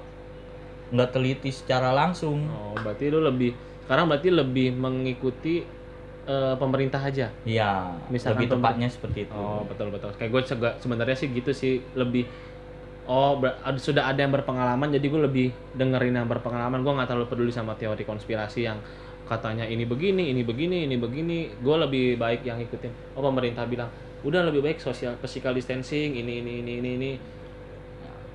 nggak 0.92 1.10
teliti 1.10 1.50
secara 1.50 1.90
langsung. 1.90 2.44
Oh, 2.52 2.76
berarti 2.76 3.08
lu 3.08 3.24
lebih 3.24 3.56
sekarang 3.88 4.06
berarti 4.08 4.28
lebih 4.30 4.68
mengikuti 4.76 5.64
eh, 6.28 6.54
pemerintah 6.60 7.00
aja. 7.02 7.32
Iya, 7.42 7.96
Misalkan 8.12 8.44
lebih 8.44 8.48
tepatnya 8.56 8.88
seperti 8.92 9.26
itu. 9.26 9.32
Oh 9.34 9.64
betul 9.66 9.88
betul. 9.90 10.12
Kayak 10.14 10.30
gue 10.30 10.42
sebenarnya 10.78 11.16
sih 11.16 11.28
gitu 11.32 11.50
sih 11.50 11.80
lebih. 11.96 12.28
Oh 13.02 13.34
ber- 13.34 13.58
sudah 13.82 14.06
ada 14.06 14.22
yang 14.22 14.30
berpengalaman 14.30 14.94
jadi 14.94 15.06
gue 15.10 15.22
lebih 15.26 15.46
dengerin 15.74 16.22
yang 16.22 16.28
berpengalaman. 16.30 16.86
Gue 16.86 16.92
nggak 16.94 17.08
terlalu 17.10 17.26
peduli 17.26 17.52
sama 17.52 17.74
teori 17.74 18.06
konspirasi 18.06 18.62
yang 18.68 18.78
katanya 19.26 19.64
ini 19.66 19.82
begini, 19.88 20.30
ini 20.30 20.46
begini, 20.46 20.86
ini 20.86 20.96
begini. 21.00 21.38
Gue 21.58 21.76
lebih 21.82 22.20
baik 22.20 22.46
yang 22.46 22.62
ikutin. 22.62 23.18
Oh 23.18 23.24
pemerintah 23.26 23.66
bilang 23.66 23.90
udah 24.22 24.46
lebih 24.46 24.62
baik 24.62 24.78
sosial 24.78 25.18
physical 25.18 25.50
distancing 25.50 26.14
ini 26.14 26.38
ini 26.38 26.62
ini 26.62 26.72
ini 26.78 26.90
ini 26.94 27.10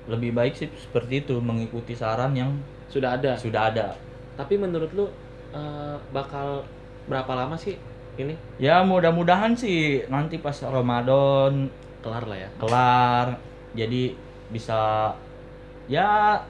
Lebih 0.08 0.32
baik 0.32 0.56
sih 0.56 0.68
seperti 0.72 1.22
itu 1.22 1.36
mengikuti 1.38 1.92
saran 1.92 2.32
yang 2.32 2.56
sudah 2.88 3.14
ada. 3.14 3.36
sudah 3.36 3.68
ada. 3.68 3.86
Tapi 4.34 4.56
menurut 4.56 4.88
lu 4.92 5.06
eh, 5.52 5.96
bakal 6.10 6.64
berapa 7.04 7.32
lama 7.34 7.54
sih 7.54 7.76
ini 8.16 8.32
Ya 8.56 8.80
mudah-mudahan 8.82 9.52
sih 9.52 10.08
nanti 10.08 10.36
pas 10.36 10.56
Ramadan 10.60 11.68
kelar 12.00 12.24
lah 12.24 12.38
ya? 12.38 12.48
kelar 12.56 13.26
jadi 13.72 14.12
bisa 14.48 15.12
ya 15.86 16.40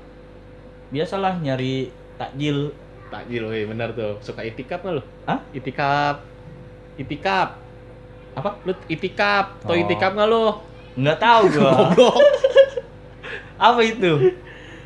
biasalah 0.89 1.39
nyari 1.39 1.91
takjil 2.17 2.71
Takjil, 3.09 3.41
weh 3.49 3.65
bener 3.65 3.89
tuh. 3.97 4.21
Suka 4.21 4.45
itikaf 4.45 4.85
nggak 4.85 5.01
lu? 5.01 5.03
Hah? 5.25 5.41
Itikaf. 5.57 6.21
Itikaf. 7.01 7.57
apa 8.37 8.53
Lu 8.69 8.77
itikaf, 8.85 9.65
tau 9.65 9.73
Oh. 9.73 9.81
itikaf 9.81 10.13
nggak 10.13 10.29
lu? 10.29 10.45
nggak 10.93 11.17
tahu 11.17 11.43
gua. 11.57 11.73
apa 13.59 13.81
itu 13.83 14.13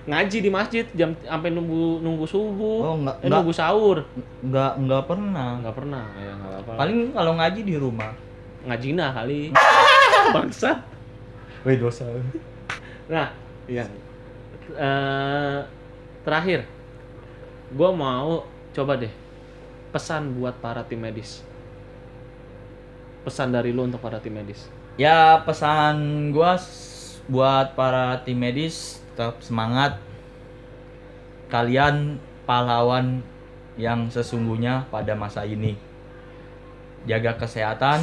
Ngaji 0.03 0.43
di 0.43 0.51
masjid 0.51 0.83
jam 0.99 1.15
sampai 1.23 1.55
nunggu 1.55 2.03
nunggu 2.03 2.27
subuh. 2.27 2.79
oh 2.83 2.95
nggak 2.99 3.23
eh, 3.23 3.31
nggak 3.31 3.39
nunggu 3.39 3.55
sahur. 3.55 4.03
nggak 4.43 4.73
nggak 4.83 5.03
pernah 5.07 5.63
Nggak 5.63 5.75
pernah. 5.79 6.05
Ya 6.19 6.33
nggak 6.35 6.51
apa-apa. 6.59 6.73
paling 6.75 6.99
kalau 7.15 7.33
ngaji 7.39 7.61
di 7.63 7.75
rumah 7.79 8.11
ngajina 8.67 9.15
kali. 9.15 9.55
Bangsa. 10.35 10.83
Wih 11.63 11.79
dosa 11.79 12.11
Nah, 13.07 13.31
iya. 13.65 13.87
Eh, 14.75 15.61
terakhir, 16.23 16.67
gue 17.71 17.91
mau 17.93 18.43
coba 18.73 18.99
deh 18.99 19.11
pesan 19.91 20.35
buat 20.35 20.59
para 20.59 20.83
tim 20.83 20.99
medis. 20.99 21.47
Pesan 23.23 23.55
dari 23.55 23.71
lu 23.71 23.87
untuk 23.87 24.03
para 24.03 24.19
tim 24.19 24.35
medis. 24.35 24.67
ya 24.93 25.41
pesan 25.41 26.29
gua 26.31 26.59
s- 26.59 27.02
buat 27.31 27.79
para 27.79 28.19
tim 28.27 28.39
medis 28.39 29.03
tetap 29.13 29.39
semangat. 29.45 30.01
Kalian 31.53 32.17
pahlawan 32.49 33.21
yang 33.77 34.09
sesungguhnya 34.09 34.89
pada 34.89 35.13
masa 35.13 35.45
ini. 35.45 35.77
Jaga 37.05 37.37
kesehatan. 37.37 38.01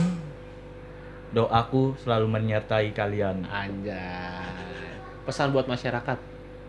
Doaku 1.30 1.94
selalu 2.02 2.26
menyertai 2.26 2.90
kalian. 2.94 3.46
Anjay. 3.50 4.98
Pesan 5.26 5.54
buat 5.54 5.70
masyarakat. 5.70 6.18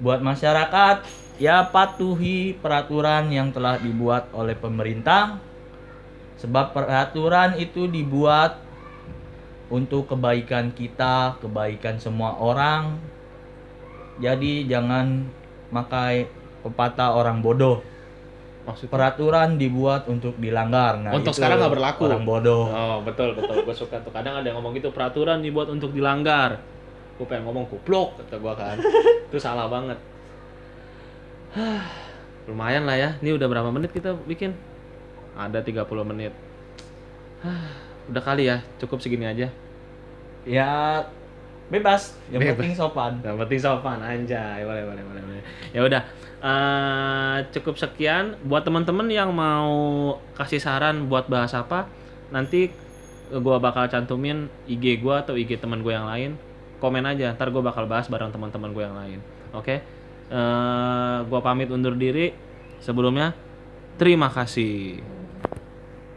buat 0.00 0.24
masyarakat 0.24 1.04
ya 1.36 1.60
patuhi 1.68 2.56
peraturan 2.56 3.28
yang 3.28 3.52
telah 3.52 3.76
dibuat 3.76 4.32
oleh 4.32 4.56
pemerintah. 4.56 5.36
Sebab 6.40 6.72
peraturan 6.72 7.60
itu 7.60 7.84
dibuat 7.84 8.56
untuk 9.70 10.10
kebaikan 10.10 10.74
kita, 10.74 11.38
kebaikan 11.38 12.02
semua 12.02 12.34
orang. 12.36 12.98
Jadi 14.18 14.66
jangan 14.66 15.30
makai 15.70 16.26
pepatah 16.66 17.14
orang 17.16 17.40
bodoh. 17.40 17.80
Maksudnya? 18.66 18.92
Peraturan 18.92 19.56
dibuat 19.56 20.04
untuk 20.10 20.36
dilanggar. 20.36 21.00
Nah, 21.00 21.16
Untuk 21.16 21.32
itu 21.32 21.40
sekarang 21.40 21.64
nggak 21.64 21.72
berlaku. 21.72 22.02
Orang 22.10 22.28
bodoh. 22.28 22.68
Oh 22.68 22.98
betul 23.00 23.32
betul. 23.32 23.64
Gue 23.64 23.72
suka 23.72 24.02
tuh. 24.04 24.12
Kadang 24.12 24.42
ada 24.42 24.44
yang 24.44 24.60
ngomong 24.60 24.76
gitu. 24.76 24.92
Peraturan 24.92 25.40
dibuat 25.40 25.72
untuk 25.72 25.94
dilanggar. 25.96 26.60
Gue 27.16 27.24
pengen 27.24 27.48
ngomong 27.48 27.70
goblok 27.70 28.20
kata 28.20 28.36
gue 28.36 28.54
kan. 28.58 28.76
Itu 29.32 29.38
salah 29.40 29.70
banget. 29.70 29.96
Lumayan 32.44 32.84
lah 32.84 32.98
ya. 33.00 33.10
Ini 33.24 33.34
udah 33.38 33.46
berapa 33.48 33.70
menit 33.72 33.96
kita 33.96 34.12
bikin? 34.28 34.52
Ada 35.38 35.64
30 35.64 35.86
menit. 36.04 36.34
udah 38.08 38.22
kali 38.24 38.48
ya. 38.48 38.64
Cukup 38.80 39.02
segini 39.04 39.28
aja. 39.28 39.52
Ya 40.48 41.04
bebas, 41.68 42.16
yang 42.32 42.40
Bebas. 42.40 42.56
penting 42.56 42.74
sopan. 42.74 43.12
Yang 43.20 43.36
penting 43.44 43.60
sopan 43.60 43.98
anjay. 44.00 44.64
Boleh 44.64 44.82
boleh 44.88 45.02
boleh. 45.04 45.22
boleh. 45.22 45.42
Ya 45.76 45.80
udah. 45.84 46.02
Eh, 46.40 47.36
cukup 47.52 47.76
sekian 47.76 48.32
buat 48.48 48.64
teman-teman 48.64 49.04
yang 49.12 49.28
mau 49.28 50.16
kasih 50.40 50.56
saran 50.56 51.04
buat 51.04 51.28
bahas 51.28 51.52
apa 51.52 51.84
nanti 52.32 52.72
gua 53.28 53.60
bakal 53.60 53.84
cantumin 53.92 54.48
IG 54.64 55.04
gua 55.04 55.20
atau 55.20 55.36
IG 55.36 55.60
teman 55.60 55.84
gue 55.84 55.92
yang 55.92 56.08
lain 56.08 56.40
komen 56.80 57.04
aja 57.04 57.36
ntar 57.36 57.52
gua 57.52 57.60
bakal 57.60 57.84
bahas 57.84 58.08
bareng 58.08 58.32
teman-teman 58.32 58.72
gue 58.72 58.82
yang 58.88 58.96
lain 58.96 59.20
oke 59.52 59.76
Eh, 60.30 61.18
gua 61.28 61.40
pamit 61.44 61.68
undur 61.68 61.92
diri 61.92 62.32
sebelumnya 62.80 63.36
terima 64.00 64.32
kasih 64.32 65.02